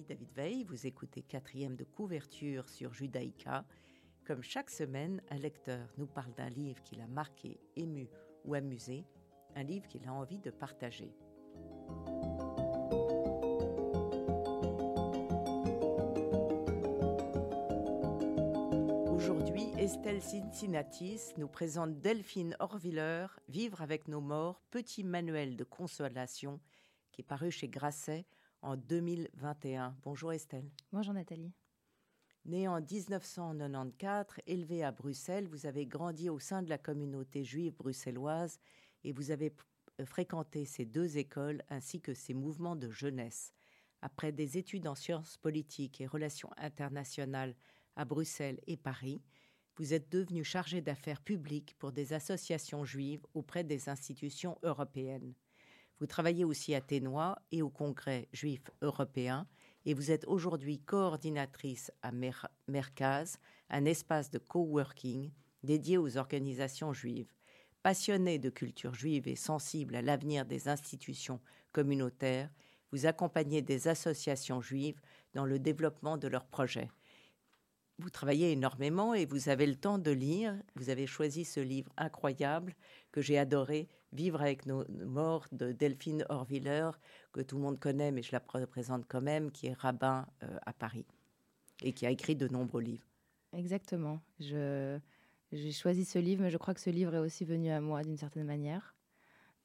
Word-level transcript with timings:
David 0.00 0.32
Veil, 0.34 0.64
vous 0.64 0.86
écoutez 0.86 1.22
quatrième 1.22 1.76
de 1.76 1.84
couverture 1.84 2.68
sur 2.70 2.94
Judaïka. 2.94 3.66
Comme 4.24 4.42
chaque 4.42 4.70
semaine, 4.70 5.20
un 5.30 5.36
lecteur 5.36 5.92
nous 5.98 6.06
parle 6.06 6.32
d'un 6.34 6.48
livre 6.48 6.82
qui 6.82 6.96
l'a 6.96 7.06
marqué, 7.06 7.60
ému 7.76 8.08
ou 8.46 8.54
amusé, 8.54 9.04
un 9.54 9.62
livre 9.62 9.86
qu'il 9.88 10.06
a 10.08 10.12
envie 10.14 10.38
de 10.38 10.50
partager. 10.50 11.12
Aujourd'hui, 19.10 19.66
Estelle 19.76 20.22
Cincinnatis 20.22 21.34
nous 21.36 21.48
présente 21.48 22.00
Delphine 22.00 22.56
Orviller, 22.60 23.26
Vivre 23.48 23.82
avec 23.82 24.08
nos 24.08 24.22
morts, 24.22 24.62
petit 24.70 25.04
manuel 25.04 25.54
de 25.56 25.64
consolation, 25.64 26.60
qui 27.10 27.20
est 27.20 27.24
paru 27.24 27.50
chez 27.50 27.68
Grasset 27.68 28.24
en 28.62 28.76
2021. 28.76 29.96
Bonjour 30.02 30.32
Estelle. 30.32 30.70
Bonjour 30.92 31.14
Nathalie. 31.14 31.52
Née 32.44 32.66
en 32.66 32.80
1994, 32.80 34.40
élevée 34.46 34.82
à 34.82 34.90
Bruxelles, 34.90 35.46
vous 35.46 35.66
avez 35.66 35.86
grandi 35.86 36.28
au 36.28 36.38
sein 36.38 36.62
de 36.62 36.68
la 36.68 36.78
communauté 36.78 37.44
juive 37.44 37.74
bruxelloise 37.74 38.58
et 39.04 39.12
vous 39.12 39.30
avez 39.30 39.52
euh, 40.00 40.06
fréquenté 40.06 40.64
ces 40.64 40.84
deux 40.84 41.18
écoles 41.18 41.62
ainsi 41.68 42.00
que 42.00 42.14
ces 42.14 42.34
mouvements 42.34 42.76
de 42.76 42.90
jeunesse. 42.90 43.52
Après 44.00 44.32
des 44.32 44.58
études 44.58 44.88
en 44.88 44.96
sciences 44.96 45.36
politiques 45.36 46.00
et 46.00 46.06
relations 46.06 46.50
internationales 46.56 47.54
à 47.94 48.04
Bruxelles 48.04 48.60
et 48.66 48.76
Paris, 48.76 49.22
vous 49.76 49.94
êtes 49.94 50.10
devenue 50.10 50.44
chargée 50.44 50.80
d'affaires 50.80 51.22
publiques 51.22 51.74
pour 51.78 51.92
des 51.92 52.12
associations 52.12 52.84
juives 52.84 53.24
auprès 53.34 53.64
des 53.64 53.88
institutions 53.88 54.58
européennes. 54.62 55.34
Vous 56.02 56.08
travaillez 56.08 56.44
aussi 56.44 56.74
à 56.74 56.80
Ténois 56.80 57.38
et 57.52 57.62
au 57.62 57.70
Congrès 57.70 58.26
juif 58.32 58.60
européen 58.80 59.46
et 59.84 59.94
vous 59.94 60.10
êtes 60.10 60.24
aujourd'hui 60.26 60.80
coordinatrice 60.80 61.92
à 62.02 62.10
Merkaz, 62.66 63.38
un 63.70 63.84
espace 63.84 64.28
de 64.28 64.38
coworking 64.38 65.30
dédié 65.62 65.98
aux 65.98 66.16
organisations 66.16 66.92
juives. 66.92 67.32
Passionnée 67.84 68.40
de 68.40 68.50
culture 68.50 68.94
juive 68.94 69.28
et 69.28 69.36
sensible 69.36 69.94
à 69.94 70.02
l'avenir 70.02 70.44
des 70.44 70.66
institutions 70.66 71.38
communautaires, 71.70 72.50
vous 72.90 73.06
accompagnez 73.06 73.62
des 73.62 73.86
associations 73.86 74.60
juives 74.60 75.00
dans 75.34 75.46
le 75.46 75.60
développement 75.60 76.18
de 76.18 76.26
leurs 76.26 76.46
projets 76.46 76.90
vous 78.02 78.10
travaillez 78.10 78.52
énormément 78.52 79.14
et 79.14 79.24
vous 79.24 79.48
avez 79.48 79.66
le 79.66 79.76
temps 79.76 79.98
de 79.98 80.10
lire. 80.10 80.54
Vous 80.74 80.90
avez 80.90 81.06
choisi 81.06 81.44
ce 81.44 81.60
livre 81.60 81.90
incroyable 81.96 82.74
que 83.12 83.20
j'ai 83.20 83.38
adoré, 83.38 83.88
Vivre 84.12 84.42
avec 84.42 84.66
nos 84.66 84.84
morts 85.06 85.46
de 85.52 85.72
Delphine 85.72 86.26
Orviller, 86.28 86.90
que 87.32 87.40
tout 87.40 87.56
le 87.56 87.62
monde 87.62 87.78
connaît, 87.78 88.12
mais 88.12 88.22
je 88.22 88.32
la 88.32 88.40
présente 88.40 89.06
quand 89.08 89.22
même, 89.22 89.50
qui 89.50 89.68
est 89.68 89.72
rabbin 89.72 90.26
euh, 90.42 90.58
à 90.66 90.74
Paris 90.74 91.06
et 91.82 91.94
qui 91.94 92.04
a 92.04 92.10
écrit 92.10 92.36
de 92.36 92.46
nombreux 92.46 92.82
livres. 92.82 93.06
Exactement. 93.54 94.20
J'ai 94.38 95.00
choisi 95.72 96.04
ce 96.04 96.18
livre, 96.18 96.42
mais 96.42 96.50
je 96.50 96.58
crois 96.58 96.74
que 96.74 96.80
ce 96.80 96.90
livre 96.90 97.14
est 97.14 97.20
aussi 97.20 97.46
venu 97.46 97.70
à 97.70 97.80
moi 97.80 98.02
d'une 98.02 98.18
certaine 98.18 98.44
manière. 98.44 98.94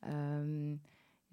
Euh, 0.05 0.75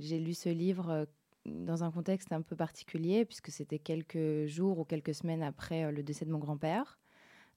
j'ai 0.00 0.18
lu 0.18 0.34
ce 0.34 0.48
livre 0.48 0.90
euh, 0.90 1.04
dans 1.46 1.84
un 1.84 1.90
contexte 1.90 2.32
un 2.32 2.42
peu 2.42 2.56
particulier, 2.56 3.24
puisque 3.24 3.50
c'était 3.50 3.78
quelques 3.78 4.46
jours 4.46 4.78
ou 4.78 4.84
quelques 4.84 5.14
semaines 5.14 5.42
après 5.42 5.90
le 5.92 6.02
décès 6.02 6.24
de 6.24 6.30
mon 6.30 6.38
grand-père. 6.38 6.98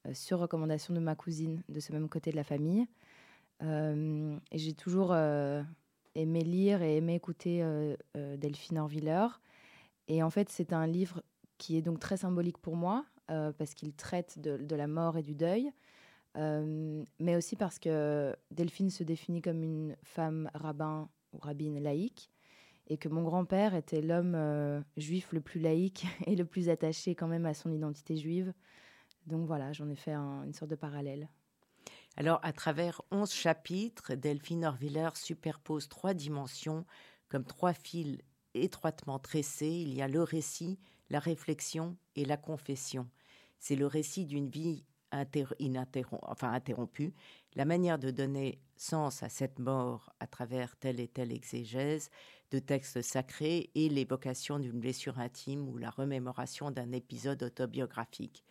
Euh, 0.07 0.13
sur 0.13 0.39
recommandation 0.39 0.93
de 0.93 0.99
ma 0.99 1.15
cousine 1.15 1.63
de 1.69 1.79
ce 1.79 1.91
même 1.91 2.09
côté 2.09 2.31
de 2.31 2.35
la 2.35 2.43
famille. 2.43 2.87
Euh, 3.63 4.37
et 4.51 4.57
j'ai 4.57 4.73
toujours 4.73 5.11
euh, 5.11 5.63
aimé 6.15 6.41
lire 6.41 6.81
et 6.81 6.97
aimé 6.97 7.15
écouter 7.15 7.63
Delphine 8.15 8.79
Orviller. 8.79 9.27
Et 10.07 10.23
en 10.23 10.29
fait, 10.29 10.49
c'est 10.49 10.73
un 10.73 10.87
livre 10.87 11.21
qui 11.57 11.77
est 11.77 11.81
donc 11.81 11.99
très 11.99 12.17
symbolique 12.17 12.57
pour 12.59 12.75
moi, 12.75 13.05
parce 13.27 13.73
qu'il 13.73 13.93
traite 13.93 14.39
de, 14.39 14.75
la 14.75 14.87
mort 14.87 15.17
et 15.17 15.21
du 15.21 15.35
deuil, 15.35 15.71
mais 16.35 17.35
aussi 17.35 17.55
parce 17.55 17.77
que 17.77 18.35
Delphine 18.51 18.89
se 18.89 19.03
définit 19.03 19.41
comme 19.41 19.63
une 19.63 19.97
femme 20.03 20.49
rabbin 20.53 21.09
ou 21.33 21.39
rabbine 21.39 21.79
laïque, 21.79 22.31
et 22.87 22.97
que 22.97 23.09
mon 23.09 23.23
grand-père 23.23 23.75
était 23.75 24.01
l'homme 24.01 24.83
juif 24.95 25.31
le 25.33 25.41
plus 25.41 25.59
laïque 25.59 26.05
et 26.25 26.35
le 26.35 26.45
plus 26.45 26.69
attaché 26.69 27.15
quand 27.15 27.27
même 27.27 27.45
à 27.45 27.53
son 27.53 27.71
identité 27.71 28.17
juive. 28.17 28.53
Donc 29.25 29.45
voilà, 29.45 29.73
j'en 29.73 29.89
ai 29.89 29.95
fait 29.95 30.13
une 30.13 30.53
sorte 30.53 30.71
de 30.71 30.75
parallèle. 30.75 31.29
Alors, 32.15 32.39
à 32.41 32.51
travers 32.51 33.01
onze 33.11 33.31
chapitres, 33.31 34.15
Delphine 34.15 34.65
Orviller 34.65 35.09
superpose 35.13 35.87
trois 35.87 36.15
dimensions 36.15 36.85
comme 37.29 37.45
trois 37.45 37.73
fils 37.73 38.17
étroitement 38.55 39.19
tressés. 39.19 39.67
Il 39.67 39.93
y 39.93 40.01
a 40.01 40.07
le 40.07 40.23
récit, 40.23 40.79
la 41.09 41.19
réflexion 41.19 41.95
et 42.15 42.25
la 42.25 42.37
confession. 42.37 43.07
C'est 43.59 43.75
le 43.75 43.85
récit 43.85 44.25
d'une 44.25 44.49
vie 44.49 44.83
enfin, 45.11 46.51
interrompue, 46.51 47.13
la 47.55 47.65
manière 47.65 47.99
de 47.99 48.11
donner 48.11 48.59
sens 48.75 49.23
à 49.23 49.29
cette 49.29 49.59
mort 49.59 50.13
à 50.19 50.27
travers 50.27 50.75
telle 50.77 50.99
et 50.99 51.07
telle 51.07 51.31
exégèse 51.31 52.09
de 52.51 52.59
textes 52.59 53.01
sacrés 53.01 53.71
et 53.75 53.89
l'évocation 53.89 54.59
d'une 54.59 54.79
blessure 54.79 55.19
intime 55.19 55.67
ou 55.67 55.77
la 55.77 55.89
remémoration 55.89 56.71
d'un 56.71 56.91
épisode 56.91 57.43
autobiographique. 57.43 58.43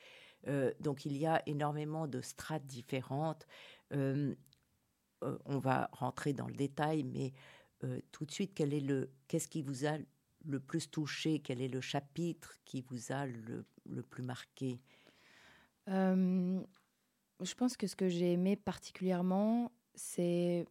Euh, 0.48 0.72
donc 0.80 1.04
il 1.06 1.16
y 1.16 1.26
a 1.26 1.42
énormément 1.46 2.06
de 2.06 2.20
strates 2.20 2.66
différentes. 2.66 3.46
Euh, 3.92 4.34
euh, 5.24 5.38
on 5.46 5.58
va 5.58 5.88
rentrer 5.92 6.32
dans 6.32 6.46
le 6.46 6.54
détail, 6.54 7.04
mais 7.04 7.32
tout 8.10 8.24
de 8.24 8.32
suite, 8.32 8.52
quel 8.54 8.72
est 8.72 8.80
le, 8.80 9.12
qu'est-ce 9.28 9.46
qui 9.46 9.62
vous 9.62 9.86
a 9.86 9.98
le 10.44 10.60
plus 10.60 10.90
touché? 10.90 11.40
Quel 11.40 11.60
est 11.60 11.68
le 11.68 11.80
chapitre 11.80 12.56
qui 12.64 12.80
vous 12.80 13.12
a 13.12 13.26
le, 13.26 13.64
le 13.84 14.02
plus 14.02 14.22
marqué? 14.22 14.80
Je 15.88 17.54
pense 17.56 17.76
que 17.76 17.86
ce 17.86 17.96
que 17.96 18.08
j'ai 18.08 18.32
aimé 18.32 18.56
particulièrement, 18.56 19.70
c'est 19.94 20.66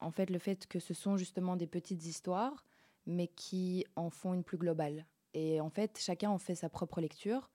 en 0.00 0.10
fait 0.10 0.30
le 0.30 0.38
fait 0.38 0.66
que 0.66 0.78
ce 0.78 0.94
sont 0.94 1.16
justement 1.16 1.56
des 1.56 1.66
petites 1.66 2.04
histoires, 2.06 2.64
mais 3.06 3.28
qui 3.28 3.86
en 3.96 4.10
font 4.10 4.34
une 4.34 4.44
plus 4.44 4.58
globale. 4.58 5.06
Et 5.34 5.60
en 5.60 5.70
fait, 5.70 5.98
chacun 5.98 6.30
en 6.30 6.38
fait 6.38 6.54
sa 6.54 6.68
propre 6.68 7.00
lecture 7.00 7.50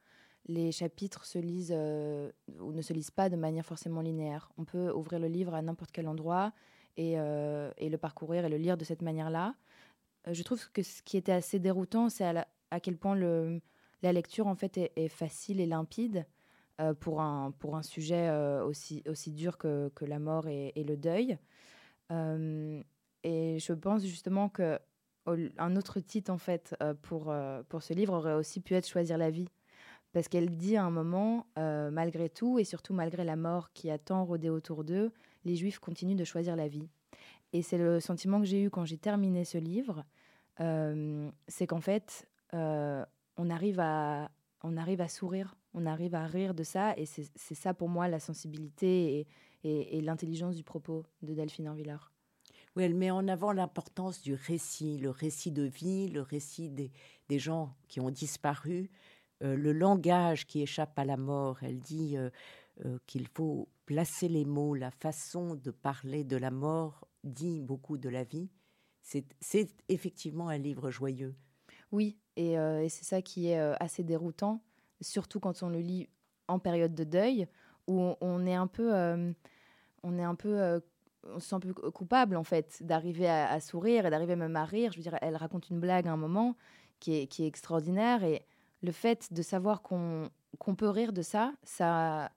les 0.47 0.71
chapitres 0.71 1.25
se 1.25 1.37
lisent 1.37 1.73
euh, 1.75 2.31
ou 2.59 2.71
ne 2.71 2.81
se 2.81 2.93
lisent 2.93 3.11
pas 3.11 3.29
de 3.29 3.35
manière 3.35 3.65
forcément 3.65 4.01
linéaire. 4.01 4.49
On 4.57 4.65
peut 4.65 4.91
ouvrir 4.91 5.19
le 5.19 5.27
livre 5.27 5.53
à 5.53 5.61
n'importe 5.61 5.91
quel 5.91 6.07
endroit 6.07 6.53
et, 6.95 7.19
euh, 7.19 7.71
le 7.79 7.97
parcourir 7.97 8.45
et 8.45 8.49
le 8.49 8.57
lire 8.57 8.77
de 8.77 8.83
cette 8.83 9.01
manière-là. 9.01 9.55
Euh, 10.27 10.33
je 10.33 10.43
trouve 10.43 10.69
que 10.71 10.83
ce 10.83 11.01
qui 11.03 11.17
était 11.17 11.33
assez 11.33 11.59
déroutant, 11.59 12.09
c'est 12.09 12.25
à, 12.25 12.79
quel 12.79 12.97
point 12.97 13.15
la 13.15 14.13
lecture 14.13 14.47
en 14.47 14.55
fait 14.55 14.77
est, 14.77 15.07
facile 15.09 15.59
et 15.59 15.65
limpide 15.65 16.25
pour, 16.99 17.21
un, 17.21 17.51
pour 17.59 17.75
un 17.75 17.83
sujet 17.83 18.29
aussi, 18.63 19.03
aussi 19.07 19.31
dur 19.31 19.57
que, 19.57 19.89
que 19.95 20.05
la 20.05 20.19
mort 20.19 20.47
et, 20.47 20.83
le 20.83 20.95
deuil. 20.97 21.37
et 22.11 23.57
je 23.59 23.73
pense 23.73 24.05
justement 24.05 24.49
que 24.49 24.79
un 25.57 25.75
autre 25.75 25.99
titre 25.99 26.31
en 26.31 26.37
fait 26.37 26.75
pour, 27.01 27.33
pour 27.69 27.81
ce 27.81 27.93
livre 27.93 28.13
aurait 28.13 28.35
aussi 28.35 28.61
pu 28.61 28.75
être 28.75 28.87
Choisir 28.87 29.17
la 29.17 29.29
vie 29.31 29.49
parce 30.13 30.27
qu'elle 30.27 30.57
dit 30.57 30.77
à 30.77 30.83
un 30.83 30.89
moment, 30.89 31.45
euh, 31.57 31.91
malgré 31.91 32.29
tout, 32.29 32.59
et 32.59 32.63
surtout 32.63 32.93
malgré 32.93 33.23
la 33.23 33.35
mort 33.35 33.71
qui 33.73 33.89
a 33.91 33.97
tant 33.97 34.25
rôdé 34.25 34.49
autour 34.49 34.83
d'eux, 34.83 35.11
les 35.45 35.55
Juifs 35.55 35.79
continuent 35.79 36.15
de 36.15 36.23
choisir 36.23 36.55
la 36.55 36.67
vie. 36.67 36.89
Et 37.53 37.61
c'est 37.61 37.77
le 37.77 37.99
sentiment 37.99 38.39
que 38.39 38.45
j'ai 38.45 38.63
eu 38.63 38.69
quand 38.69 38.85
j'ai 38.85 38.97
terminé 38.97 39.45
ce 39.45 39.57
livre, 39.57 40.03
euh, 40.59 41.29
c'est 41.47 41.67
qu'en 41.67 41.81
fait, 41.81 42.27
euh, 42.53 43.05
on, 43.37 43.49
arrive 43.49 43.79
à, 43.79 44.31
on 44.63 44.75
arrive 44.75 45.01
à 45.01 45.07
sourire, 45.07 45.55
on 45.73 45.85
arrive 45.85 46.15
à 46.15 46.25
rire 46.25 46.53
de 46.53 46.63
ça, 46.63 46.97
et 46.97 47.05
c'est 47.05 47.55
ça 47.55 47.73
pour 47.73 47.89
moi 47.89 48.07
la 48.07 48.19
sensibilité 48.19 49.27
et, 49.63 49.97
et, 49.97 50.01
l'intelligence 50.01 50.55
du 50.55 50.63
propos 50.63 51.05
de 51.21 51.33
Delphine 51.33 51.67
Orviller. 51.67 51.97
Oui, 52.75 52.83
elle 52.83 52.95
met 52.95 53.11
en 53.11 53.27
avant 53.27 53.51
l'importance 53.51 54.21
du 54.21 54.33
récit, 54.33 54.97
le 54.97 55.09
récit 55.09 55.51
de 55.51 55.63
vie, 55.63 56.09
le 56.09 56.21
récit 56.21 56.69
des, 56.69 56.91
des 57.27 57.39
gens 57.39 57.75
qui 57.87 57.99
ont 57.99 58.11
disparu, 58.11 58.91
euh, 59.43 59.55
le 59.55 59.71
langage 59.71 60.47
qui 60.47 60.61
échappe 60.61 60.97
à 60.97 61.05
la 61.05 61.17
mort. 61.17 61.57
Elle 61.61 61.79
dit 61.79 62.17
euh, 62.17 62.29
euh, 62.85 62.97
qu'il 63.05 63.27
faut 63.27 63.67
placer 63.85 64.27
les 64.27 64.45
mots, 64.45 64.75
la 64.75 64.91
façon 64.91 65.55
de 65.55 65.71
parler 65.71 66.23
de 66.23 66.37
la 66.37 66.51
mort 66.51 67.07
dit 67.23 67.61
beaucoup 67.61 67.97
de 67.97 68.09
la 68.09 68.23
vie. 68.23 68.49
C'est 69.01 69.69
effectivement 69.87 70.49
un 70.49 70.57
livre 70.57 70.91
joyeux. 70.91 71.35
Oui, 71.93 72.17
et, 72.35 72.55
c'est 72.89 73.05
ça 73.05 73.21
qui 73.21 73.47
est 73.47 73.57
assez 73.57 74.03
déroutant, 74.03 74.61
surtout 75.01 75.39
quand 75.39 75.63
on 75.63 75.69
le 75.69 75.79
lit 75.79 76.09
en 76.47 76.59
période 76.59 76.95
de 76.95 77.03
deuil, 77.03 77.47
où 77.87 78.15
on, 78.21 78.45
est 78.45 78.55
un 78.55 78.67
peu, 78.67 78.93
on 80.03 80.17
est 80.17 80.23
un 80.23 80.35
peu, 80.35 80.81
on 81.23 81.39
se 81.39 81.49
sent 81.49 81.55
un 81.55 81.59
peu 81.59 81.73
coupable 81.73 82.35
en 82.35 82.43
fait 82.43 82.83
d'arriver 82.83 83.29
à, 83.29 83.59
sourire 83.59 84.05
et 84.05 84.09
d'arriver 84.09 84.35
même 84.35 84.55
à 84.55 84.65
rire. 84.65 84.91
Je 84.91 84.97
veux 84.97 85.03
dire, 85.03 85.17
elle 85.21 85.35
raconte 85.35 85.69
une 85.69 85.79
blague 85.79 86.07
à 86.07 86.11
un 86.11 86.17
moment 86.17 86.55
qui 86.99 87.15
est, 87.15 87.27
qui 87.27 87.43
est 87.43 87.47
extraordinaire 87.47 88.23
et 88.23 88.45
le 88.81 88.91
fait 88.91 89.33
de 89.33 89.41
savoir 89.41 89.81
qu'on 89.81 90.29
peut 90.77 90.89
rire 90.89 91.13
de 91.13 91.21
ça, 91.21 91.53
ça, 91.63 92.31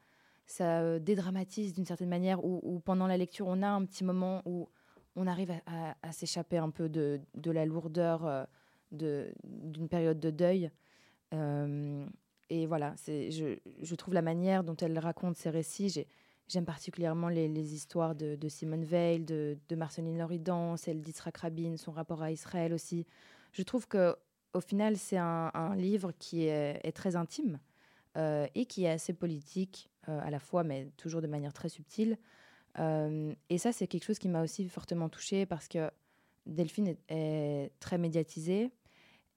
ça 0.46 0.80
euh, 0.80 0.98
dédramatise 0.98 1.74
d'une 1.74 1.84
certaine 1.84 2.08
manière, 2.08 2.44
ou 2.44 2.80
pendant 2.84 3.06
la 3.06 3.16
lecture, 3.16 3.46
on 3.46 3.62
a 3.62 3.68
un 3.68 3.84
petit 3.84 4.04
moment 4.04 4.42
où 4.44 4.68
on 5.16 5.26
arrive 5.26 5.52
à, 5.66 6.12
s'échapper 6.12 6.58
un 6.58 6.70
peu 6.70 6.88
de, 6.88 7.20
la 7.44 7.66
lourdeur 7.66 8.26
euh, 8.26 8.44
d'une 8.92 9.88
période 9.88 10.20
de 10.20 10.30
deuil. 10.30 10.70
Et 12.50 12.66
voilà, 12.66 12.94
je, 13.06 13.94
trouve 13.94 14.14
la 14.14 14.22
manière 14.22 14.64
dont 14.64 14.76
elle 14.76 14.98
raconte 14.98 15.36
ses 15.36 15.50
récits. 15.50 16.04
J'aime 16.48 16.64
particulièrement 16.64 17.28
les, 17.28 17.74
histoires 17.74 18.14
de, 18.14 18.34
de, 18.34 18.48
Simone 18.48 18.84
Veil, 18.84 19.20
de, 19.20 19.56
de 19.68 19.76
Marceline 19.76 20.18
Loridan, 20.18 20.76
celle 20.76 21.00
d'Israël 21.00 21.34
Rabin, 21.36 21.76
son 21.76 21.92
rapport 21.92 22.22
à 22.22 22.32
Israël 22.32 22.74
aussi. 22.74 23.06
Je 23.52 23.62
trouve 23.62 23.86
que 23.86 24.16
au 24.52 24.60
final, 24.60 24.96
c'est 24.96 25.16
un, 25.16 25.74
livre 25.76 26.12
qui 26.18 26.46
est, 26.46 26.92
très 26.92 27.16
intime 27.16 27.60
euh, 28.16 28.46
et 28.54 28.66
qui 28.66 28.84
est 28.84 28.90
assez 28.90 29.12
politique 29.12 29.90
euh, 30.08 30.20
à 30.22 30.30
la 30.30 30.40
fois, 30.40 30.64
mais 30.64 30.88
toujours 30.96 31.22
de 31.22 31.26
manière 31.26 31.52
très 31.52 31.68
subtile. 31.68 32.18
Euh, 32.78 33.32
et 33.48 33.58
ça, 33.58 33.72
c'est 33.72 33.86
quelque 33.86 34.04
chose 34.04 34.18
qui 34.18 34.28
m'a 34.28 34.42
aussi 34.42 34.68
fortement 34.68 35.08
touchée 35.08 35.46
parce 35.46 35.68
que 35.68 35.90
Delphine 36.46 36.96
est 37.08 37.70
très 37.80 37.98
médiatisée 37.98 38.72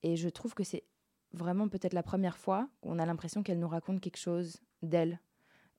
et 0.02 0.16
je 0.16 0.30
trouve 0.30 0.54
que 0.54 0.64
c'est 0.64 0.84
vraiment 1.34 1.68
peut-être 1.68 1.94
la 1.94 2.04
première 2.04 2.38
fois 2.38 2.70
qu'on 2.82 3.00
a 3.00 3.06
l'impression 3.06 3.44
qu'elle 3.44 3.60
nous 3.60 3.68
raconte 3.68 4.02
quelque 4.02 4.18
chose 4.18 4.58
d'elle. 4.82 5.20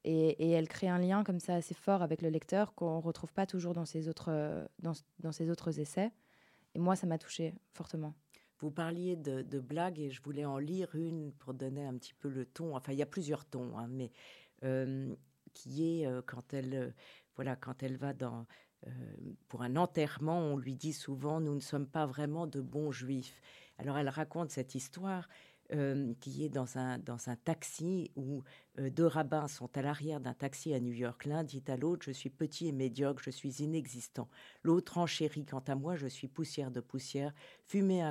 Et, 0.07 0.51
elle 0.51 0.69
crée 0.69 0.89
un 0.89 0.99
lien 0.99 1.25
comme 1.25 1.41
ça 1.41 1.55
assez 1.55 1.73
fort 1.75 2.03
avec 2.03 2.21
le 2.21 2.29
lecteur 2.29 2.75
qu'on 2.75 2.99
ne 2.99 3.03
retrouve 3.03 3.33
pas 3.33 3.47
toujours 3.47 3.73
dans 3.73 3.87
ses, 3.87 4.07
autres, 4.09 4.69
dans, 4.81 4.93
dans 5.21 5.31
autres 5.51 5.81
essais. 5.81 6.13
Et 6.75 6.79
moi, 6.79 6.95
ça 6.95 7.07
m'a 7.07 7.17
touché 7.17 7.55
fortement. 7.73 8.15
Vous 8.59 8.71
parliez 8.71 9.17
de, 9.17 9.61
blagues 9.61 10.01
et 10.01 10.11
je 10.11 10.23
voulais 10.23 10.45
en 10.45 10.59
lire 10.59 10.95
une 10.95 11.33
pour 11.33 11.55
donner 11.55 11.85
un 11.85 11.95
petit 11.97 12.15
peu 12.15 12.29
le 12.29 12.47
ton. 12.47 12.77
Enfin, 12.77 12.93
il 12.93 12.99
y 12.99 13.03
a 13.03 13.07
plusieurs 13.07 13.45
tons, 13.45 13.77
hein, 13.77 13.89
mais 13.89 14.11
euh, 14.63 15.15
qui 15.53 16.01
est 16.01 16.07
euh, 16.07 16.23
quand 16.25 16.55
elle, 16.55 16.75
euh, 16.75 16.91
voilà, 17.37 17.57
quand 17.57 17.83
elle 17.83 17.97
va 17.97 18.13
dans 18.13 18.47
pour 19.49 19.63
un 19.63 19.77
enterrement, 19.77 20.39
on 20.39 20.57
lui 20.57 20.75
dit 20.75 20.93
souvent 20.93 21.41
nous 21.41 21.55
ne 21.55 21.61
sommes 21.61 21.87
pas 21.87 22.07
vraiment 22.07 22.47
de 22.47 22.61
bons 22.61 22.93
juifs. 22.93 23.41
Alors 23.79 23.99
elle 23.99 24.09
raconte 24.09 24.51
cette 24.51 24.75
histoire 24.75 25.29
euh, 25.73 26.13
qui 26.21 26.45
est 26.45 26.51
dans 26.51 26.77
un, 26.77 26.99
dans 26.99 27.31
un 27.31 27.37
taxi 27.37 28.11
où 28.17 28.43
euh, 28.79 28.91
deux 28.91 29.07
rabbins 29.07 29.49
sont 29.49 29.75
à 29.79 29.81
l'arrière 29.81 30.21
d'un 30.21 30.35
taxi 30.35 30.75
à 30.75 30.81
New 30.81 30.93
York. 30.93 31.25
L'un 31.25 31.43
dit 31.43 31.65
à 31.69 31.79
l'autre 31.79 32.05
Je 32.05 32.11
suis 32.11 32.29
petit 32.29 32.69
et 32.69 32.73
médiocre, 32.73 33.23
je 33.25 33.31
suis 33.31 33.63
inexistant. 33.63 34.29
L'autre 34.63 34.99
enchérit 34.99 35.47
Quant 35.47 35.65
à 35.67 35.75
moi, 35.75 35.97
je 35.97 36.07
suis 36.07 36.29
poussière 36.29 36.71
de 36.71 36.81
poussière, 36.81 37.33
fumée 37.65 38.03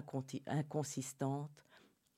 inconsistante, 0.47 1.51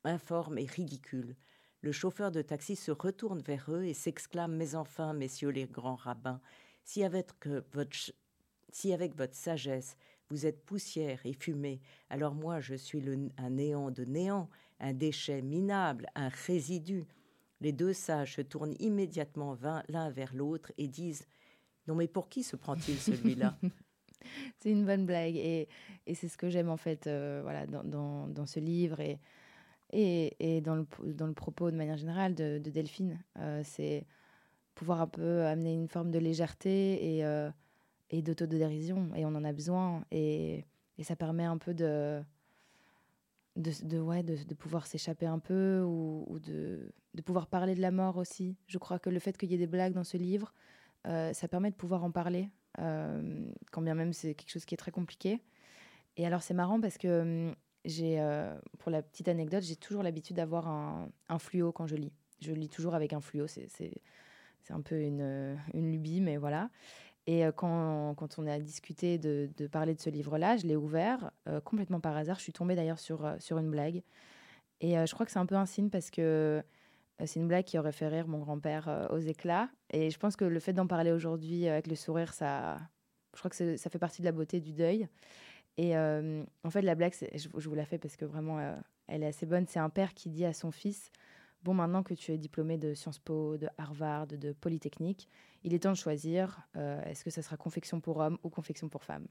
informe 0.05 0.57
et 0.57 0.67
ridicule. 0.67 1.35
Le 1.81 1.91
chauffeur 1.91 2.31
de 2.31 2.41
taxi 2.41 2.77
se 2.77 2.91
retourne 2.91 3.41
vers 3.41 3.69
eux 3.69 3.83
et 3.83 3.93
s'exclame 3.93 4.55
Mais 4.55 4.75
enfin, 4.75 5.13
messieurs 5.13 5.49
les 5.49 5.65
grands 5.65 5.95
rabbins, 5.95 6.39
si 6.85 7.03
avec, 7.03 7.27
votre, 7.73 8.13
si 8.71 8.93
avec 8.93 9.15
votre 9.15 9.35
sagesse 9.35 9.97
vous 10.29 10.45
êtes 10.45 10.65
poussière 10.65 11.23
et 11.25 11.33
fumée, 11.33 11.81
alors 12.09 12.33
moi 12.33 12.59
je 12.59 12.75
suis 12.75 13.03
un 13.37 13.49
néant 13.49 13.91
de 13.91 14.05
néant, 14.05 14.49
un 14.79 14.93
déchet 14.93 15.41
minable, 15.41 16.07
un 16.15 16.29
résidu. 16.29 17.05
Les 17.61 17.71
deux 17.71 17.93
sages 17.93 18.35
se 18.35 18.41
tournent 18.41 18.75
immédiatement 18.79 19.57
l'un 19.87 20.09
vers 20.09 20.33
l'autre 20.33 20.71
et 20.77 20.87
disent 20.87 21.25
Non, 21.87 21.95
mais 21.95 22.07
pour 22.07 22.27
qui 22.27 22.43
se 22.43 22.55
prend-il 22.55 22.97
celui-là? 22.97 23.57
C'est 24.59 24.71
une 24.71 24.85
bonne 24.85 25.05
blague 25.05 25.35
et, 25.35 25.67
c'est 26.13 26.27
ce 26.27 26.37
que 26.37 26.49
j'aime 26.49 26.69
en 26.69 26.77
fait 26.77 27.05
euh, 27.05 27.41
voilà, 27.43 27.67
dans, 27.67 28.45
ce 28.47 28.59
livre 28.59 28.99
et, 28.99 30.61
dans, 30.61 30.75
le, 30.75 31.33
propos 31.33 31.69
de 31.69 31.75
manière 31.75 31.97
générale 31.97 32.33
de, 32.33 32.57
de 32.57 32.69
Delphine. 32.71 33.23
Euh, 33.37 33.61
c'est 33.63 34.07
pouvoir 34.73 35.01
un 35.01 35.07
peu 35.07 35.43
amener 35.45 35.73
une 35.73 35.87
forme 35.87 36.11
de 36.11 36.19
légèreté 36.19 37.17
et, 37.17 37.25
euh, 37.25 37.49
et 38.17 38.21
d'autodérision 38.21 39.13
et 39.15 39.25
on 39.25 39.29
en 39.29 39.43
a 39.43 39.53
besoin 39.53 40.03
et, 40.11 40.65
ça 41.03 41.15
permet 41.15 41.43
un 41.43 41.57
peu 41.57 41.73
de 41.73 42.21
de, 43.57 43.99
ouais, 43.99 44.23
de, 44.23 44.53
pouvoir 44.53 44.85
s'échapper 44.85 45.25
un 45.25 45.39
peu 45.39 45.81
ou, 45.81 46.39
de, 46.39 46.91
de, 47.13 47.21
pouvoir 47.21 47.47
parler 47.47 47.73
de 47.73 47.81
la 47.81 47.91
mort 47.91 48.17
aussi. 48.17 48.57
Je 48.67 48.77
crois 48.77 48.99
que 48.99 49.09
le 49.09 49.19
fait 49.19 49.37
qu'il 49.37 49.49
y 49.49 49.55
ait 49.55 49.57
des 49.57 49.67
blagues 49.67 49.93
dans 49.93 50.03
ce 50.03 50.17
livre, 50.17 50.53
euh, 51.07 51.33
ça 51.33 51.47
permet 51.47 51.71
de 51.71 51.75
pouvoir 51.75 52.03
en 52.03 52.11
parler, 52.11 52.49
euh, 52.79 53.45
quand 53.71 53.81
bien 53.81 53.95
même 53.95 54.11
c'est 54.11 54.33
quelque 54.35 54.51
chose 54.51 54.65
qui 54.65 54.73
est 54.73 54.77
très 54.77 54.91
compliqué. 54.91 55.41
Et 56.17 56.25
alors 56.25 56.41
c'est 56.41 56.53
marrant 56.53 56.79
parce 56.81 56.97
que 56.97 57.47
hum, 57.47 57.55
euh, 58.01 58.59
pour 58.79 58.91
la 58.91 59.01
petite 59.01 59.27
anecdote, 59.27 59.63
j'ai 59.63 59.75
toujours 59.75 60.03
l'habitude 60.03 60.37
d'avoir 60.37 60.67
un, 60.67 61.09
un, 61.29 61.39
fluo 61.39 61.71
quand 61.71 61.87
je 61.87 61.95
lis. 61.95 62.13
Je 62.41 62.51
lis 62.51 62.69
toujours 62.69 62.95
avec 62.95 63.13
un 63.13 63.21
fluo, 63.21 63.47
c'est, 63.47 63.67
c'est, 63.69 63.93
c'est 64.63 64.73
un 64.73 64.81
peu 64.81 64.99
une, 64.99 65.57
une 65.73 65.91
lubie, 65.91 66.21
mais 66.21 66.37
voilà. 66.37 66.69
Et 67.27 67.43
quand, 67.55 68.13
quand, 68.15 68.37
on 68.37 68.45
a 68.45 68.59
discuté 68.59 69.17
de, 69.17 69.49
de 69.57 69.67
parler 69.67 69.95
de 69.95 69.99
ce 69.99 70.09
livre-là, 70.09 70.57
je 70.57 70.67
l'ai 70.67 70.75
ouvert 70.75 71.31
euh, 71.47 71.59
complètement 71.59 71.99
par 71.99 72.15
hasard. 72.15 72.37
Je 72.37 72.43
suis 72.43 72.53
tombée 72.53 72.75
d'ailleurs 72.75 72.99
sur, 72.99 73.35
sur 73.39 73.57
une 73.57 73.71
blague. 73.71 74.03
Et 74.81 74.97
euh, 74.97 75.05
je 75.05 75.13
crois 75.13 75.25
que 75.25 75.31
c'est 75.31 75.39
un 75.39 75.45
peu 75.47 75.55
un 75.55 75.65
signe 75.65 75.89
parce 75.89 76.11
que 76.11 76.61
c'est 77.23 77.39
une 77.39 77.47
blague 77.47 77.65
qui 77.65 77.79
aurait 77.79 77.93
fait 77.93 78.07
rire 78.07 78.27
mon 78.27 78.39
grand-père 78.39 79.07
aux 79.09 79.19
éclats. 79.19 79.69
Et 79.89 80.11
je 80.11 80.19
pense 80.19 80.35
que 80.35 80.45
le 80.45 80.59
fait 80.59 80.73
d'en 80.73 80.85
parler 80.85 81.11
aujourd'hui 81.11 81.67
avec 81.67 81.87
le 81.87 81.95
sourire, 81.95 82.33
ça, 82.33 82.77
je 83.33 83.39
crois 83.39 83.49
que 83.49 83.77
ça 83.77 83.89
fait 83.89 83.99
partie 83.99 84.21
de 84.21 84.25
la 84.25 84.33
beauté 84.33 84.59
du 84.59 84.73
deuil. 84.73 85.07
Et 85.77 85.95
en 85.97 86.69
fait, 86.69 86.81
la 86.81 86.93
blague, 86.93 87.13
je, 87.33 87.47
vous 87.69 87.75
la 87.75 87.85
fais 87.85 87.97
parce 87.97 88.17
que 88.17 88.25
vraiment, 88.25 88.59
elle 89.07 89.23
est 89.23 89.27
assez 89.27 89.45
bonne. 89.45 89.65
C'est 89.65 89.79
un 89.79 89.89
père 89.89 90.13
qui 90.13 90.29
dit 90.29 90.43
à 90.43 90.51
son 90.51 90.71
fils 90.71 91.09
Bon, 91.65 91.73
maintenant 91.73 92.03
que 92.03 92.13
tu 92.13 92.31
es 92.31 92.37
diplômé 92.37 92.77
de 92.77 92.93
Sciences 92.93 93.17
Po, 93.17 93.57
de 93.57 93.67
Harvard, 93.79 94.27
de 94.27 94.53
Polytechnique, 94.53 95.27
il 95.63 95.73
est 95.73 95.79
temps 95.79 95.93
de 95.93 95.97
choisir 95.97 96.61
euh, 96.75 97.03
est-ce 97.05 97.23
que 97.23 97.31
ça 97.31 97.41
sera 97.41 97.57
confection 97.57 97.99
pour 97.99 98.17
homme 98.17 98.37
ou 98.43 98.49
confection 98.49 98.87
pour 98.87 99.03
femme? 99.03 99.25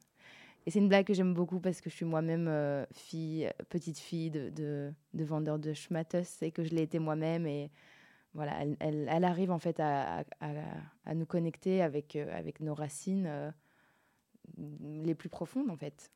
Et 0.66 0.72
c'est 0.72 0.80
une 0.80 0.88
blague 0.88 1.06
que 1.06 1.14
j'aime 1.14 1.32
beaucoup 1.32 1.60
parce 1.60 1.80
que 1.80 1.90
je 1.90 1.94
suis 1.94 2.04
moi-même 2.04 2.48
euh, 2.48 2.84
fille, 2.90 3.48
petite 3.68 4.00
fille 4.00 4.32
de, 4.32 4.50
de, 4.50 4.92
de 5.12 5.24
vendeur 5.24 5.60
de 5.60 5.74
schmattes 5.74 6.16
et 6.42 6.50
que 6.50 6.64
je 6.64 6.74
l'ai 6.74 6.82
été 6.82 6.98
moi-même. 6.98 7.46
Et 7.46 7.70
voilà, 8.32 8.64
elle, 8.80 9.24
arrive 9.24 9.52
en 9.52 9.60
fait 9.60 9.78
à, 9.78 10.24
nous 11.14 11.26
connecter 11.26 11.82
avec, 11.82 12.16
euh, 12.16 12.42
nos 12.58 12.74
racines 12.74 13.54
les 14.58 15.14
plus 15.14 15.28
profondes 15.28 15.70
en 15.70 15.76
fait. 15.76 16.10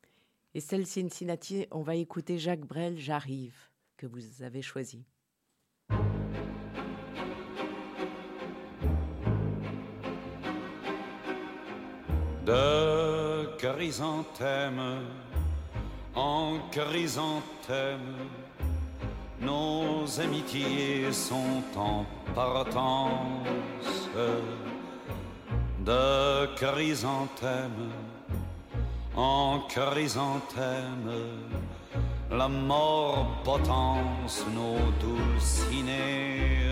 Et 0.53 0.59
celle 0.59 0.85
Cincinnati, 0.85 1.65
on 1.71 1.81
va 1.81 1.95
écouter 1.95 2.37
Jacques 2.37 2.67
Brel, 2.67 2.97
J'arrive, 2.97 3.55
que 3.95 4.05
vous 4.05 4.43
avez 4.43 4.61
choisi. 4.61 5.05
De 12.49 13.45
chrysanthème 13.57 14.81
en 16.15 16.57
chrysanthème, 16.71 18.15
nos 19.39 20.19
amitiés 20.19 21.13
sont 21.13 21.63
en 21.75 22.05
partance. 22.33 24.09
De 25.85 26.47
chrysanthème 26.55 27.91
en 29.15 29.59
chrysanthème, 29.73 31.11
la 32.31 32.47
mort 32.47 33.27
potence 33.43 34.43
nos 34.55 34.81
dulcinées 35.03 36.65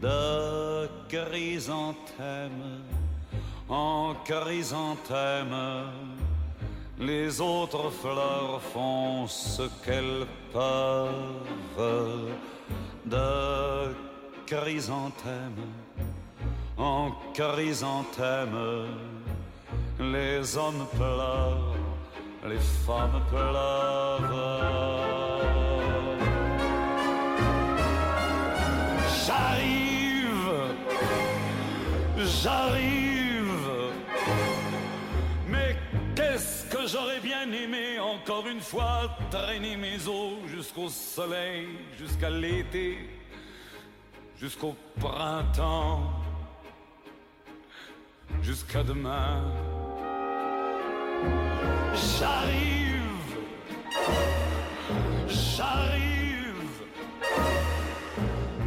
de 0.00 0.88
chrysanthème 1.08 2.78
en 3.68 4.14
chrysanthème. 4.24 5.56
Les 6.98 7.40
autres 7.40 7.90
fleurs 7.90 8.60
font 8.72 9.26
ce 9.26 9.62
qu'elles 9.84 10.26
peuvent 10.52 12.32
de 13.04 13.94
chrysanthème 14.46 15.62
en 16.76 17.12
chrysanthème. 17.34 18.86
Les 20.00 20.56
hommes 20.56 20.86
pleurent, 20.96 21.74
les 22.46 22.58
femmes 22.86 23.20
pleurent. 23.30 24.68
J'arrive, 29.26 30.50
j'arrive. 32.42 33.07
J'aurais 36.90 37.20
bien 37.20 37.50
aimé 37.52 37.98
encore 37.98 38.46
une 38.46 38.60
fois 38.60 39.10
traîner 39.30 39.76
mes 39.76 40.06
os 40.06 40.46
jusqu'au 40.46 40.88
soleil, 40.88 41.68
jusqu'à 41.98 42.30
l'été, 42.30 42.98
jusqu'au 44.40 44.74
printemps, 44.98 46.12
jusqu'à 48.42 48.82
demain. 48.82 49.42
J'arrive, 52.18 53.36
j'arrive, 55.28 56.82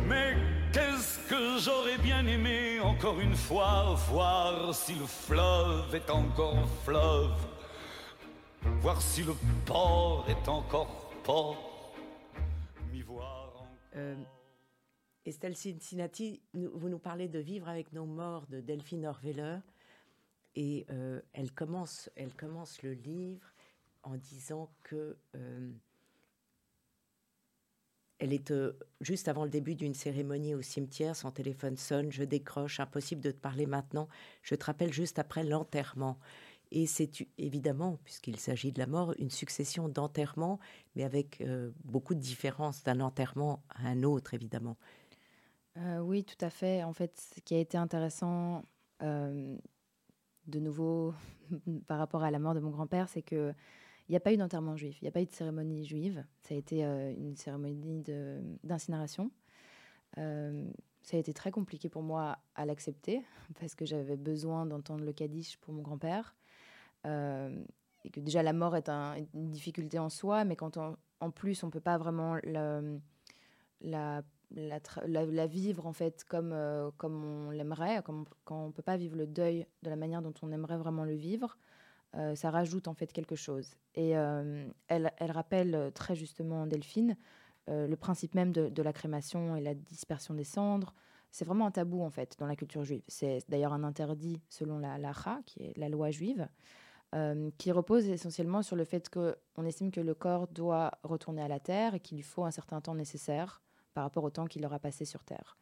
mais 0.07 0.35
qu'est-ce 0.73 1.17
que 1.27 1.57
j'aurais 1.59 1.97
bien 1.97 2.25
aimé 2.27 2.79
encore 2.81 3.19
une 3.19 3.35
fois 3.35 3.95
voir 4.09 4.75
si 4.75 4.93
le 4.93 5.05
fleuve 5.05 5.95
est 5.95 6.09
encore 6.09 6.67
fleuve 6.85 7.31
voir 8.81 9.01
si 9.01 9.23
le 9.23 9.33
port 9.65 10.25
est 10.29 10.47
encore 10.47 11.09
port, 11.23 11.93
m'y 12.91 13.01
voir 13.01 13.65
euh, 13.95 14.15
Estelle 15.25 15.55
Cincinnati, 15.55 16.41
vous 16.53 16.89
nous 16.89 16.99
parlez 16.99 17.27
de 17.27 17.39
Vivre 17.39 17.69
avec 17.69 17.93
nos 17.93 18.05
morts 18.05 18.47
de 18.47 18.59
Delphine 18.59 19.05
Orveller. 19.05 19.57
Et 20.55 20.85
euh, 20.89 21.21
elle, 21.33 21.51
commence, 21.51 22.09
elle 22.15 22.33
commence 22.33 22.81
le 22.81 22.93
livre 22.93 23.47
en 24.03 24.15
disant 24.15 24.69
que 24.83 25.15
euh, 25.35 25.71
elle 28.17 28.33
est 28.33 28.53
juste 28.99 29.27
avant 29.27 29.43
le 29.43 29.49
début 29.49 29.75
d'une 29.75 29.93
cérémonie 29.93 30.53
au 30.53 30.61
cimetière, 30.61 31.15
son 31.15 31.31
téléphone 31.31 31.77
sonne, 31.77 32.11
je 32.11 32.23
décroche, 32.23 32.79
impossible 32.79 33.21
de 33.21 33.31
te 33.31 33.39
parler 33.39 33.65
maintenant, 33.65 34.07
je 34.43 34.55
te 34.55 34.65
rappelle 34.65 34.93
juste 34.93 35.19
après 35.19 35.43
l'enterrement. 35.43 36.19
Et 36.71 36.85
c'est 36.87 37.27
évidemment, 37.37 37.99
puisqu'il 38.05 38.39
s'agit 38.39 38.71
de 38.71 38.79
la 38.79 38.87
mort, 38.87 39.13
une 39.19 39.29
succession 39.29 39.89
d'enterrements, 39.89 40.59
mais 40.95 41.03
avec 41.03 41.43
beaucoup 41.83 42.15
de 42.15 42.19
différences 42.21 42.81
d'un 42.83 43.01
enterrement 43.01 43.61
à 43.69 43.87
un 43.89 44.03
autre, 44.03 44.33
évidemment. 44.33 44.77
Euh, 45.77 45.99
oui, 45.99 46.23
tout 46.23 46.43
à 46.43 46.49
fait. 46.49 46.83
En 46.83 46.93
fait, 46.93 47.19
ce 47.35 47.39
qui 47.41 47.55
a 47.55 47.59
été 47.59 47.77
intéressant, 47.77 48.63
euh, 49.01 49.57
de 50.47 50.59
nouveau, 50.59 51.13
par 51.87 51.97
rapport 51.97 52.23
à 52.23 52.31
la 52.31 52.39
mort 52.39 52.53
de 52.53 52.59
mon 52.59 52.71
grand-père, 52.71 53.09
c'est 53.09 53.21
que 53.21 53.53
il 54.09 54.11
n'y 54.11 54.17
a 54.17 54.19
pas 54.19 54.33
eu 54.33 54.37
d'enterrement 54.37 54.75
juif, 54.75 54.99
il 55.01 55.05
n'y 55.05 55.07
a 55.07 55.11
pas 55.11 55.21
eu 55.21 55.25
de 55.25 55.31
cérémonie 55.31 55.85
juive. 55.85 56.25
Ça 56.41 56.53
a 56.53 56.57
été 56.57 56.83
euh, 56.83 57.13
une 57.15 57.37
cérémonie 57.37 58.03
d'incinération. 58.63 59.31
ça 60.17 61.15
a 61.15 61.17
été 61.17 61.33
très 61.33 61.51
compliqué 61.51 61.87
pour 61.87 62.03
moi 62.03 62.37
à 62.55 62.65
l'accepter 62.65 63.21
parce 63.59 63.73
que 63.73 63.85
j'avais 63.85 64.17
besoin 64.17 64.65
d'entendre 64.65 65.05
le 65.05 65.13
kaddish 65.13 65.57
pour 65.57 65.73
mon 65.73 65.81
grand-père. 65.81 66.35
Et 67.05 68.09
que 68.11 68.19
déjà 68.19 68.43
la 68.43 68.53
mort 68.53 68.75
est 68.75 68.89
une 68.89 69.51
difficulté 69.51 69.99
en 69.99 70.09
soi, 70.09 70.43
mais 70.45 70.55
quand 70.55 70.77
en 70.77 71.31
plus 71.31 71.63
on 71.63 71.67
ne 71.67 71.71
peut 71.71 71.79
pas 71.79 71.97
vraiment 71.97 72.37
la 73.81 74.23
la, 74.55 75.47
vivre 75.47 75.87
en 75.87 75.93
fait 75.93 76.23
comme, 76.25 76.51
euh, 76.53 76.91
comme 76.97 77.23
on 77.23 77.51
l'aimerait, 77.51 78.01
quand 78.03 78.25
on 78.49 78.67
ne 78.67 78.71
peut 78.71 78.81
pas 78.81 78.97
vivre 78.97 79.15
le 79.15 79.27
deuil 79.27 79.65
de 79.83 79.89
la 79.89 79.95
manière 79.95 80.21
dont 80.21 80.33
on 80.41 80.51
aimerait 80.51 80.77
vraiment 80.77 81.03
le 81.03 81.13
vivre, 81.13 81.57
euh, 82.15 82.35
ça 82.35 82.51
rajoute 82.51 82.87
en 82.87 82.93
fait 82.93 83.11
quelque 83.13 83.35
chose. 83.35 83.75
Et 83.95 84.17
euh, 84.17 84.67
elle, 84.87 85.11
elle, 85.17 85.31
rappelle 85.31 85.91
très 85.93 86.15
justement 86.15 86.67
Delphine 86.67 87.17
le 87.67 87.95
principe 87.95 88.35
même 88.35 88.51
de, 88.51 88.83
la 88.83 88.91
crémation 88.91 89.55
et 89.55 89.61
la 89.61 89.73
dispersion 89.73 90.33
des 90.33 90.43
cendres. 90.43 90.93
C'est 91.29 91.45
vraiment 91.45 91.67
un 91.67 91.71
tabou 91.71 92.01
en 92.01 92.09
fait 92.09 92.35
dans 92.37 92.47
la 92.47 92.57
culture 92.57 92.83
juive. 92.83 93.01
C'est 93.07 93.45
d'ailleurs 93.47 93.71
un 93.71 93.85
interdit 93.85 94.41
selon 94.49 94.77
la 94.77 94.97
lacha, 94.97 95.39
qui 95.45 95.63
est 95.63 95.77
la 95.77 95.87
loi 95.87 96.11
juive. 96.11 96.49
Qui 97.57 97.71
repose 97.73 98.07
essentiellement 98.07 98.61
sur 98.61 98.77
le 98.77 98.85
fait 98.85 99.09
qu'on 99.09 99.65
estime 99.65 99.91
que 99.91 99.99
le 99.99 100.13
corps 100.13 100.47
doit 100.47 100.91
retourner 101.03 101.41
à 101.41 101.49
la 101.49 101.59
terre 101.59 101.95
et 101.95 101.99
qu'il 101.99 102.15
lui 102.17 102.23
faut 102.23 102.45
un 102.45 102.51
certain 102.51 102.79
temps 102.79 102.95
nécessaire 102.95 103.61
par 103.93 104.03
rapport 104.03 104.23
au 104.23 104.29
temps 104.29 104.45
qu'il 104.45 104.65
aura 104.65 104.79
passé 104.79 105.05
sur 105.05 105.23
Terre. 105.23 105.57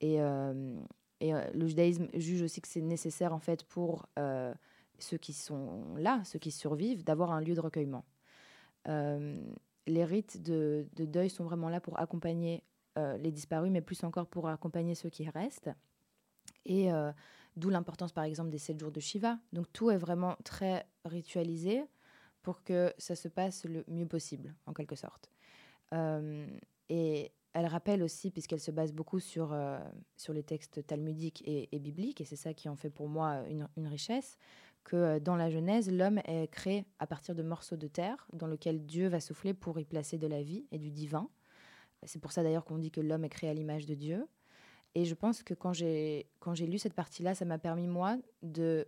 Et, 0.00 0.20
euh, 0.20 0.76
euh, 1.22 1.50
le 1.54 1.66
judaïsme 1.66 2.08
juge 2.14 2.42
aussi 2.42 2.60
que 2.60 2.68
c'est 2.68 2.80
nécessaire, 2.80 3.32
en 3.32 3.38
fait, 3.38 3.64
pour 3.64 4.06
euh, 4.18 4.52
ceux 4.98 5.18
qui 5.18 5.32
sont 5.32 5.94
là, 5.96 6.20
ceux 6.24 6.38
qui 6.38 6.50
survivent, 6.50 7.04
d'avoir 7.04 7.32
un 7.32 7.40
lieu 7.40 7.54
de 7.54 7.60
recueillement. 7.60 8.04
les 9.86 10.04
rites 10.04 10.42
de, 10.42 10.86
de, 10.94 11.04
deuil 11.04 11.30
sont 11.30 11.44
vraiment 11.44 11.68
là 11.68 11.80
pour 11.80 11.98
accompagner 11.98 12.62
les 12.96 13.32
disparus, 13.32 13.70
mais 13.70 13.80
plus 13.80 14.04
encore 14.04 14.26
pour 14.26 14.48
accompagner 14.48 14.94
ceux 14.94 15.08
qui 15.08 15.28
restent. 15.28 15.70
Et 16.66 16.90
d'où 17.56 17.70
l'importance, 17.70 18.12
par 18.12 18.24
exemple, 18.24 18.50
des 18.50 18.58
sept 18.58 18.78
jours 18.78 18.92
de 18.92 19.00
Shiva. 19.00 19.38
Donc 19.52 19.72
tout 19.72 19.90
est 19.90 19.96
vraiment 19.96 20.36
très 20.44 20.86
ritualisé 21.04 21.84
pour 22.42 22.62
que 22.62 22.92
ça 22.98 23.14
se 23.14 23.28
passe 23.28 23.64
le 23.64 23.84
mieux 23.88 24.06
possible, 24.06 24.54
en 24.66 24.72
quelque 24.72 24.96
sorte. 24.96 25.30
et 26.88 27.32
elle 27.54 27.66
rappelle 27.66 28.02
aussi, 28.02 28.30
puisqu'elle 28.30 28.60
se 28.60 28.70
base 28.70 28.92
beaucoup 28.92 29.20
sur, 29.20 29.52
euh, 29.52 29.78
sur 30.16 30.32
les 30.32 30.42
textes 30.42 30.86
talmudiques 30.86 31.42
et, 31.46 31.78
bibliques, 31.78 32.20
et 32.20 32.24
c'est 32.24 32.36
ça 32.36 32.54
qui 32.54 32.68
en 32.68 32.76
fait 32.76 32.90
pour 32.90 33.08
moi 33.08 33.42
une, 33.48 33.86
richesse, 33.86 34.38
que 34.84 34.96
euh, 34.96 35.20
dans 35.20 35.36
la 35.36 35.50
Genèse, 35.50 35.90
l'homme 35.90 36.18
est 36.24 36.48
créé 36.50 36.86
à 36.98 37.06
partir 37.06 37.34
de 37.34 37.42
morceaux 37.42 37.76
de 37.76 37.88
terre 37.88 38.26
dans 38.32 38.46
lesquels 38.46 38.84
Dieu 38.84 39.08
va 39.08 39.20
souffler 39.20 39.54
pour 39.54 39.78
y 39.78 39.84
placer 39.84 40.18
de 40.18 40.26
la 40.26 40.42
vie 40.42 40.66
et 40.72 40.78
du 40.78 40.90
divin. 40.90 41.28
C'est 42.04 42.20
pour 42.20 42.32
ça 42.32 42.42
d'ailleurs 42.42 42.64
qu'on 42.64 42.78
dit 42.78 42.90
que 42.90 43.00
l'homme 43.00 43.24
est 43.24 43.28
créé 43.28 43.50
à 43.50 43.54
l'image 43.54 43.86
de 43.86 43.94
Dieu. 43.94 44.26
Et 44.94 45.04
je 45.04 45.14
pense 45.14 45.42
que 45.42 45.54
quand 45.54 45.72
j'ai, 45.72 46.26
quand 46.38 46.54
j'ai 46.54 46.66
lu 46.66 46.78
cette 46.78 46.94
partie-là, 46.94 47.34
ça 47.34 47.44
m'a 47.44 47.58
permis, 47.58 47.86
moi, 47.86 48.16
de 48.42 48.86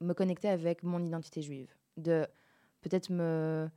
me 0.00 0.12
connecter 0.12 0.48
avec 0.48 0.82
mon 0.82 1.02
identité 1.04 1.42
juive, 1.42 1.72
de 1.96 2.26
peut-être 2.80 3.10
me 3.10 3.68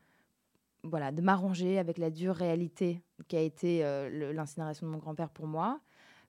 voilà, 0.86 1.12
de 1.12 1.22
m'arranger 1.22 1.78
avec 1.78 1.98
la 1.98 2.10
dure 2.10 2.36
réalité 2.36 3.02
qui 3.28 3.36
a 3.36 3.42
été 3.42 3.84
euh, 3.84 4.34
l'incinération 4.34 4.86
de 4.86 4.92
mon 4.92 4.98
grand-père 4.98 5.30
pour 5.30 5.48
moi. 5.48 5.80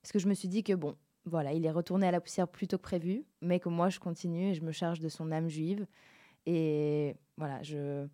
Parce 0.03 0.13
que 0.13 0.19
je 0.19 0.29
me 0.29 0.35
suis 0.35 0.49
dit 0.49 0.63
que, 0.63 0.73
bon, 0.73 0.97
voilà, 1.25 1.53
il 1.53 1.67
est 1.67 1.71
retourné 1.71 2.07
à 2.07 2.11
la 2.11 2.21
poussière 2.21 2.49
plus 2.49 2.67
tôt 2.67 2.79
que 2.79 2.83
prévu, 2.83 3.25
mais 3.41 3.61
que 3.61 3.69
moi, 3.69 3.89
je 3.89 3.99
continue 3.99 4.51
et 4.51 4.55
je 4.55 4.63
me 4.63 4.73
charge 4.73 5.01
de 5.01 5.09
son 5.09 5.31
âme 5.33 5.49
juive. 5.49 5.87
Et 6.47 7.17
voilà, 7.37 7.63
je... 7.63 8.07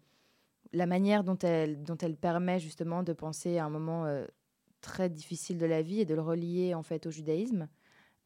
la 0.73 0.87
manière 0.87 1.23
dont 1.23 1.39
elle, 1.39 1.83
dont 1.83 1.99
elle 1.99 2.17
permet 2.17 2.59
justement 2.59 3.03
de 3.03 3.13
penser 3.13 3.59
à 3.59 3.67
un 3.67 3.71
moment 3.71 4.07
euh, 4.07 4.27
très 4.83 5.09
difficile 5.09 5.57
de 5.57 5.65
la 5.65 5.81
vie 5.81 6.01
et 6.01 6.05
de 6.05 6.15
le 6.15 6.21
relier 6.21 6.75
en 6.75 6.83
fait 6.83 7.07
au 7.07 7.11
judaïsme, 7.11 7.69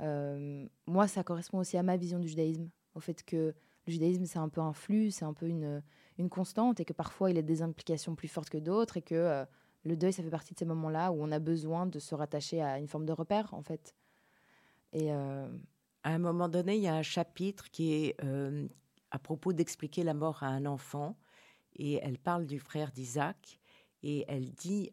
euh, 0.02 0.66
moi, 0.86 1.06
ça 1.06 1.22
correspond 1.22 1.58
aussi 1.58 1.76
à 1.76 1.82
ma 1.82 1.96
vision 1.96 2.18
du 2.18 2.28
judaïsme, 2.28 2.68
au 2.94 3.00
fait 3.00 3.22
que 3.22 3.54
le 3.86 3.92
judaïsme, 3.92 4.26
c'est 4.26 4.38
un 4.38 4.48
peu 4.48 4.60
un 4.60 4.72
flux, 4.72 5.10
c'est 5.10 5.25
un 5.25 5.32
peu 5.32 5.46
une, 5.46 5.82
une 6.18 6.28
constante 6.28 6.80
et 6.80 6.84
que 6.84 6.92
parfois 6.92 7.30
il 7.30 7.38
a 7.38 7.42
des 7.42 7.62
implications 7.62 8.16
plus 8.16 8.28
fortes 8.28 8.50
que 8.50 8.58
d'autres 8.58 8.96
et 8.96 9.02
que 9.02 9.14
euh, 9.14 9.44
le 9.84 9.96
deuil, 9.96 10.12
ça 10.12 10.22
fait 10.22 10.30
partie 10.30 10.54
de 10.54 10.58
ces 10.58 10.64
moments-là 10.64 11.12
où 11.12 11.22
on 11.22 11.30
a 11.30 11.38
besoin 11.38 11.86
de 11.86 12.00
se 12.00 12.14
rattacher 12.14 12.60
à 12.60 12.78
une 12.78 12.88
forme 12.88 13.06
de 13.06 13.12
repère, 13.12 13.54
en 13.54 13.62
fait. 13.62 13.94
Et 14.92 15.12
euh, 15.12 15.48
à 16.02 16.10
un 16.10 16.18
moment 16.18 16.48
donné, 16.48 16.76
il 16.76 16.82
y 16.82 16.88
a 16.88 16.94
un 16.94 17.02
chapitre 17.02 17.70
qui 17.70 17.92
est 17.92 18.16
à 19.12 19.18
propos 19.18 19.52
d'expliquer 19.52 20.02
la 20.02 20.14
mort 20.14 20.42
à 20.42 20.48
un 20.48 20.66
enfant 20.66 21.16
et 21.76 21.94
elle 22.02 22.18
parle 22.18 22.46
du 22.46 22.58
frère 22.58 22.90
d'Isaac 22.90 23.60
et 24.02 24.25
elle 24.28 24.50
dit 24.50 24.92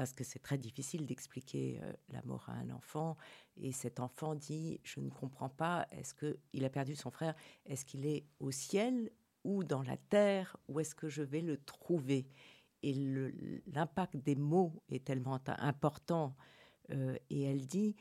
parce 0.00 0.14
que 0.14 0.24
c'est 0.24 0.38
très 0.38 0.56
difficile 0.56 1.04
d'expliquer 1.04 1.78
la 2.08 2.22
mort 2.22 2.48
à 2.48 2.52
un 2.52 2.70
enfant. 2.70 3.18
Et 3.58 3.70
cet 3.70 4.00
enfant 4.00 4.34
dit, 4.34 4.80
je 4.82 4.98
ne 4.98 5.10
comprends 5.10 5.50
pas, 5.50 5.86
est-ce 5.90 6.14
qu'il 6.14 6.64
a 6.64 6.70
perdu 6.70 6.96
son 6.96 7.10
frère 7.10 7.34
Est-ce 7.66 7.84
qu'il 7.84 8.06
est 8.06 8.24
au 8.38 8.50
ciel 8.50 9.10
ou 9.44 9.62
dans 9.62 9.82
la 9.82 9.98
terre 9.98 10.56
Où 10.68 10.80
est-ce 10.80 10.94
que 10.94 11.10
je 11.10 11.22
vais 11.22 11.42
le 11.42 11.58
trouver? 11.58 12.26
Et 12.82 12.94
l'impact 13.74 14.16
des 14.16 14.36
mots 14.36 14.72
est 14.88 15.04
tellement 15.04 15.38
important. 15.58 16.34
et 16.88 17.42
elle 17.42 17.66
dit, 17.66 17.94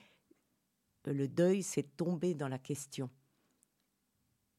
le 1.04 1.28
deuil, 1.28 1.64
c'est 1.64 1.98
tomber 1.98 2.34
dans 2.34 2.48
la 2.48 2.60
question. 2.60 3.10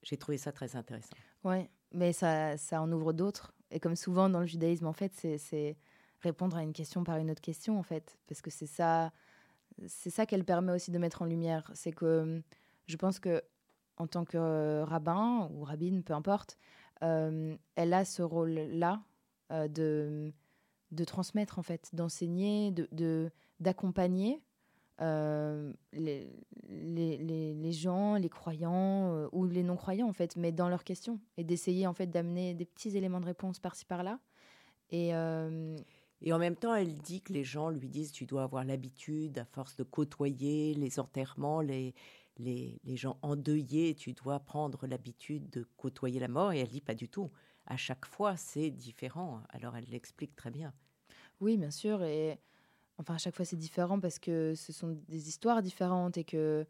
J'ai 0.03 0.19
trouvé 0.19 0.37
ça 0.37 0.53
très 0.53 0.77
intéressant. 0.77 1.17
Oui, 1.45 1.71
mais 1.91 2.13
ça, 2.13 2.59
ça 2.59 2.83
en 2.83 2.93
ouvre 2.93 3.15
d'autres. 3.15 3.55
Et 3.71 3.81
comme 3.81 3.97
souvent 3.97 4.29
dans 4.29 4.41
le 4.41 4.47
judaïsme, 4.47 4.89
en 4.89 4.93
fait, 4.93 5.15
c'est 5.15 5.79
répondre 6.23 6.57
à 6.57 6.63
une 6.63 6.73
question 6.73 7.05
par 7.05 7.17
une 7.19 7.31
autre 7.31 7.41
question, 7.41 7.79
en 7.79 7.83
fait, 7.83 8.19
parce 8.27 8.43
que 8.43 8.51
c'est 8.51 8.67
ça, 8.67 9.13
c'est 9.87 10.11
ça 10.11 10.27
qu'elle 10.27 10.45
permet 10.45 10.73
aussi 10.73 10.91
de 10.91 10.99
mettre 10.99 11.23
en 11.23 11.25
lumière. 11.25 11.71
C'est 11.75 11.93
que 11.93 12.43
je 12.87 12.97
pense 12.97 13.19
que 13.19 13.43
en 13.97 14.07
tant 14.07 14.25
que 14.25 14.83
rabbin 14.83 15.49
ou 15.53 15.65
rabbine, 15.65 16.03
peu 16.03 16.15
importe, 16.15 16.59
elle 17.01 17.59
a 17.77 18.05
ce 18.05 18.23
rôle-là 18.23 19.03
de, 19.51 20.33
de 20.91 21.05
transmettre, 21.05 21.59
en 21.59 21.63
fait, 21.63 21.91
d'enseigner, 21.95 22.73
de 22.73 23.31
d'accompagner 23.61 24.41
les, 25.01 26.31
les, 26.69 27.55
les, 27.55 27.73
gens, 27.73 28.17
les 28.17 28.29
croyants 28.29 29.29
ou 29.33 29.47
les 29.47 29.63
non-croyants, 29.63 30.09
en 30.09 30.13
fait, 30.13 30.37
mais 30.37 30.53
dans 30.53 30.69
leurs 30.69 30.85
questions, 30.85 31.21
et 31.37 31.45
d'essayer, 31.45 31.87
en 31.87 31.95
fait, 31.95 32.07
d'amener 32.07 32.55
des 32.55 32.65
petits 32.65 32.97
éléments 32.97 33.21
de 33.21 33.27
réponse 33.27 33.59
par-ci, 33.59 33.85
par-là. 33.85 34.19
Et, 34.91 35.13
et 36.23 36.33
en 36.33 36.39
même 36.39 36.57
temps, 36.57 36.75
elle 36.75 36.97
dit 36.99 37.23
que 37.23 37.33
les 37.33 37.45
gens 37.45 37.71
lui 37.71 37.89
disent 37.89 38.13
tu 38.13 38.27
dois 38.27 38.43
avoir 38.43 38.65
l'habitude, 38.65 39.39
à 39.39 39.45
force 39.45 39.77
de 39.77 39.85
côtoyer 39.85 40.75
les 40.75 41.01
enterrements, 41.01 41.61
les, 41.63 41.95
les, 42.39 42.79
les 42.85 42.97
gens 42.97 43.19
endeuillés, 43.23 43.95
tu 43.95 44.13
dois 44.13 44.41
prendre 44.41 44.87
l'habitude 44.87 45.49
de 45.51 45.67
côtoyer 45.77 46.21
la 46.21 46.29
mort. 46.29 46.53
Et 46.53 46.59
elle 46.59 46.69
dit 46.69 46.83
pas 46.83 46.95
du 46.95 47.09
tout. 47.09 47.31
À 47.67 47.77
chaque 47.77 48.05
fois, 48.05 48.37
c'est 48.37 48.71
différent. 48.71 49.41
Alors 49.49 49.77
elle 49.77 49.89
l'explique 49.91 50.37
très 50.37 50.51
bien. 50.51 50.75
Oui, 51.41 51.57
bien 51.57 51.71
sûr. 51.71 52.03
Et 52.03 52.39
enfin, 52.99 53.15
à 53.15 53.19
chaque 53.19 53.35
fois, 53.35 53.47
c'est 53.47 53.57
différent 53.57 53.99
parce 53.99 54.19
que 54.19 54.55
ce 54.55 54.73
sont 54.73 54.99
des 55.09 55.29
histoires 55.29 55.63
différentes 55.63 56.19
et 56.19 56.25
que 56.25 56.67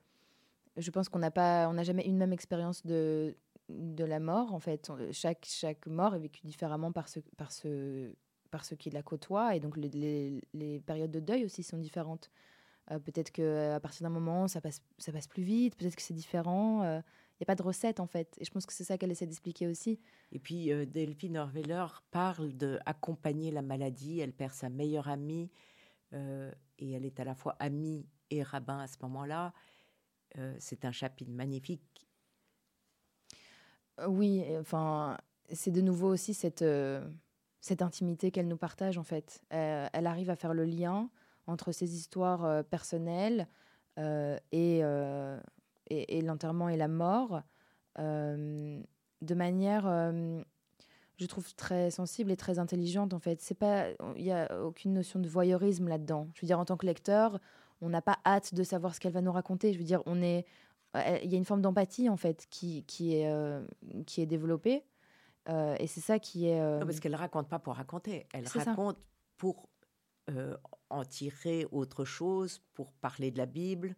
je 0.76 0.90
pense 0.92 1.08
qu'on 1.08 1.18
n'a 1.18 1.32
pas, 1.32 1.68
on 1.68 1.72
n'a 1.72 1.82
jamais 1.82 2.06
une 2.06 2.16
même 2.18 2.32
expérience 2.32 2.86
de 2.86 3.36
de 3.68 4.04
la 4.04 4.18
mort. 4.18 4.52
En 4.52 4.60
fait, 4.60 4.90
chaque 5.12 5.44
chaque 5.48 5.86
mort 5.86 6.14
est 6.14 6.20
vécue 6.20 6.44
différemment 6.44 6.92
par 6.92 7.08
ce 7.08 7.20
par 7.36 7.52
ce 7.52 8.12
parce 8.50 8.76
qu'il 8.76 8.94
la 8.94 9.02
côtoie. 9.02 9.56
Et 9.56 9.60
donc, 9.60 9.76
les, 9.76 10.40
les, 10.52 10.80
périodes 10.80 11.10
de 11.10 11.20
deuil 11.20 11.44
aussi 11.44 11.62
sont 11.62 11.78
différentes. 11.78 12.30
Euh, 12.90 12.98
peut-être 12.98 13.30
qu'à 13.30 13.80
partir 13.80 14.02
d'un 14.02 14.12
moment, 14.12 14.48
ça 14.48 14.60
passe, 14.60 14.82
ça 14.98 15.12
passe 15.12 15.26
plus 15.26 15.42
vite. 15.42 15.76
Peut-être 15.76 15.96
que 15.96 16.02
c'est 16.02 16.14
différent. 16.14 16.82
Euh, 16.82 17.00
a 17.42 17.46
pas 17.46 17.54
de 17.54 17.62
recette 17.62 18.00
en 18.00 18.06
fait. 18.06 18.36
Et 18.38 18.44
je 18.44 18.50
pense 18.50 18.66
que 18.66 18.72
c'est 18.72 18.84
ça 18.84 18.98
qu'elle 18.98 19.10
essaie 19.10 19.26
d'expliquer 19.26 19.66
aussi. 19.66 19.98
Et 20.32 20.38
puis 20.38 20.72
euh, 20.72 20.84
Delphine 20.84 21.38
Orveller 21.38 21.86
parle 22.10 22.52
d'accompagner 22.52 23.50
la 23.50 23.62
maladie. 23.62 24.20
Elle 24.20 24.32
perd 24.32 24.52
sa 24.52 24.68
meilleure 24.68 25.08
amie 25.08 25.50
euh, 26.12 26.52
et 26.78 26.92
elle 26.92 27.04
est 27.04 27.18
à 27.20 27.24
la 27.24 27.34
fois 27.34 27.56
amie 27.58 28.06
et 28.30 28.42
rabbin 28.42 28.80
à 28.80 28.86
ce 28.86 28.96
moment-là. 29.02 29.52
Euh, 30.38 30.54
c'est 30.58 30.84
un 30.84 30.92
chapitre 30.92 31.30
magnifique. 31.30 32.06
Oui, 34.06 34.42
enfin, 34.58 35.18
c'est 35.52 35.70
de 35.70 35.82
nouveau 35.82 36.08
aussi 36.08 36.32
cette, 36.32 36.64
cette 37.60 37.82
intimité 37.82 38.30
qu'elle 38.30 38.48
nous 38.48 38.56
partage 38.56 38.98
en 38.98 39.02
fait. 39.02 39.42
elle 39.50 40.06
arrive 40.06 40.30
à 40.30 40.36
faire 40.36 40.54
le 40.54 40.64
lien 40.64 41.10
entre 41.46 41.72
ses 41.72 41.94
histoires 41.94 42.64
personnelles 42.64 43.46
et 43.98 44.82
et, 45.90 46.22
l'enterrement 46.22 46.68
et 46.68 46.76
la 46.76 46.88
mort 46.88 47.42
euh, 47.98 48.80
de 49.20 49.34
manière, 49.34 49.86
euh, 49.86 50.40
je 51.18 51.26
trouve, 51.26 51.54
très 51.54 51.90
sensible 51.90 52.30
et 52.30 52.36
très 52.36 52.58
intelligente, 52.58 53.12
en 53.12 53.18
fait. 53.18 53.40
C'est 53.40 53.54
pas, 53.54 53.88
il 54.16 54.24
n'y 54.24 54.32
a 54.32 54.62
aucune 54.62 54.94
notion 54.94 55.20
de 55.20 55.28
voyeurisme 55.28 55.88
là-dedans. 55.88 56.28
Je 56.34 56.40
veux 56.40 56.46
dire, 56.46 56.58
en 56.58 56.64
tant 56.64 56.76
que 56.76 56.86
lecteur, 56.86 57.38
on 57.82 57.88
n'a 57.88 58.02
pas 58.02 58.18
hâte 58.24 58.54
de 58.54 58.62
savoir 58.62 58.94
ce 58.94 59.00
qu'elle 59.00 59.12
va 59.12 59.20
nous 59.20 59.32
raconter. 59.32 59.72
Je 59.72 59.78
veux 59.78 59.84
dire, 59.84 60.02
on 60.06 60.22
est, 60.22 60.46
euh, 60.96 61.18
il 61.22 61.30
y 61.30 61.34
a 61.34 61.38
une 61.38 61.44
forme 61.44 61.60
d'empathie, 61.60 62.08
en 62.08 62.16
fait, 62.16 62.46
qui 62.48 62.84
est 63.14 64.26
développée. 64.26 64.84
Et 65.48 65.86
c'est 65.86 66.00
ça 66.00 66.18
qui 66.18 66.46
est. 66.46 66.60
parce 66.80 67.00
qu'elle 67.00 67.14
raconte 67.14 67.48
pas 67.48 67.58
pour 67.58 67.74
raconter. 67.74 68.26
Elle 68.32 68.46
raconte 68.46 68.98
pour 69.36 69.68
en 70.90 71.04
tirer 71.04 71.66
autre 71.72 72.04
chose, 72.04 72.60
pour 72.74 72.92
parler 72.92 73.30
de 73.30 73.38
la 73.38 73.46
Bible, 73.46 73.96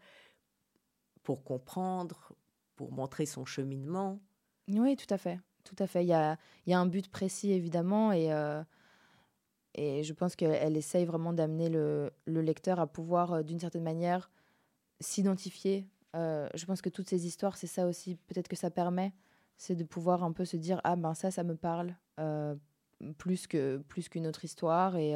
pour 1.22 1.44
comprendre, 1.44 2.34
pour 2.76 2.92
montrer 2.92 3.26
son 3.26 3.44
cheminement. 3.44 4.20
Oui, 4.68 4.96
tout 4.96 5.12
à 5.12 5.18
fait. 5.18 5.40
Tout 5.64 5.76
à 5.78 5.86
fait. 5.86 6.04
Il 6.04 6.08
y 6.08 6.12
a, 6.12 6.36
il 6.66 6.70
y 6.70 6.74
a 6.74 6.80
un 6.80 6.86
but 6.86 7.08
précis, 7.08 7.52
évidemment, 7.52 8.12
et, 8.12 8.32
euh, 8.32 8.62
et 9.74 10.02
je 10.02 10.12
pense 10.12 10.36
qu'elle 10.36 10.76
essaye 10.76 11.04
vraiment 11.04 11.32
d'amener 11.32 11.68
le, 11.68 12.12
le, 12.26 12.40
lecteur 12.40 12.80
à 12.80 12.86
pouvoir, 12.86 13.32
euh, 13.32 13.42
d'une 13.42 13.60
certaine 13.60 13.84
manière, 13.84 14.30
s'identifier. 15.00 15.86
Euh, 16.14 16.48
je 16.54 16.66
pense 16.66 16.82
que 16.82 16.88
toutes 16.88 17.08
ces 17.08 17.26
histoires, 17.26 17.56
c'est 17.56 17.66
ça 17.66 17.86
aussi, 17.86 18.16
peut-être 18.16 18.48
que 18.48 18.56
ça 18.56 18.70
permet, 18.70 19.12
c'est 19.56 19.76
de 19.76 19.84
pouvoir 19.84 20.24
un 20.24 20.32
peu 20.32 20.44
se 20.44 20.56
dire, 20.56 20.80
ah 20.84 20.96
ben 20.96 21.14
ça, 21.14 21.30
ça 21.30 21.44
me 21.44 21.56
parle. 21.56 21.94
plus 23.18 23.46
que 23.46 23.78
plus 23.88 24.08
qu'une 24.08 24.26
autre 24.28 24.44
histoire 24.44 24.96
et, 24.96 25.14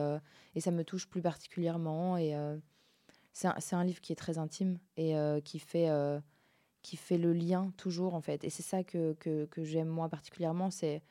et, 0.55 0.61
ça 0.61 0.73
me 0.73 0.83
touche 0.83 1.09
plus 1.09 1.23
particulièrement 1.23 2.17
et 2.17 2.35
c'est 3.37 3.77
un, 3.77 3.85
livre 3.85 4.01
qui 4.01 4.13
est 4.13 4.17
très 4.17 4.39
intime 4.39 4.79
et 4.97 5.15
euh, 5.15 5.41
qui, 5.43 5.59
fait, 5.59 5.91
euh, 5.91 6.19
qui 6.81 6.97
fait 6.97 7.19
le 7.19 7.35
lien 7.35 7.71
toujours, 7.77 8.15
en 8.15 8.23
fait. 8.23 8.45
Et 8.45 8.51
c'est 8.51 8.63
ça 8.63 8.83
que, 8.83 9.13
que, 9.13 9.47
j'aime 9.63 9.89
moi 9.89 10.09
particulièrement, 10.09 10.71
c'est 10.71 11.03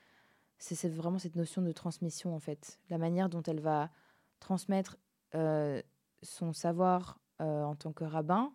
c'est 0.58 0.90
vraiment 0.90 1.20
cette 1.20 1.36
notion 1.36 1.62
de 1.62 1.72
transmission, 1.72 2.34
en 2.34 2.40
fait. 2.40 2.80
La 2.90 2.98
manière 2.98 3.30
dont 3.30 3.44
elle 3.44 3.60
va 3.60 3.92
transmettre 4.40 4.98
euh, 5.36 5.82
son 6.24 6.54
savoir 6.54 7.20
en 7.40 7.76
tant 7.76 7.92
que 7.92 8.06
rabbin, 8.06 8.54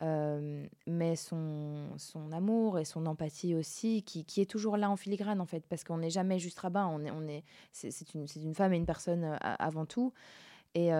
mais 0.00 1.16
son, 1.16 1.88
son 1.96 2.32
amour 2.32 2.78
et 2.78 2.84
son 2.84 3.06
empathie 3.06 3.54
aussi, 3.54 4.02
qui, 4.02 4.24
qui, 4.24 4.40
est 4.40 4.50
toujours 4.50 4.76
là 4.76 4.90
en 4.90 4.96
filigrane, 4.96 5.40
en 5.40 5.46
fait, 5.46 5.64
parce 5.68 5.84
qu'on 5.84 5.98
n'est 5.98 6.10
jamais 6.10 6.38
juste 6.38 6.58
rabbin, 6.58 6.86
on 6.86 7.04
est, 7.04 7.10
on 7.10 7.26
est, 7.26 7.44
c'est 7.72 8.14
une, 8.14 8.26
une, 8.36 8.54
femme 8.54 8.72
et 8.72 8.76
une 8.76 8.86
personne 8.86 9.38
avant 9.40 9.86
tout. 9.86 10.12
Et, 10.74 10.90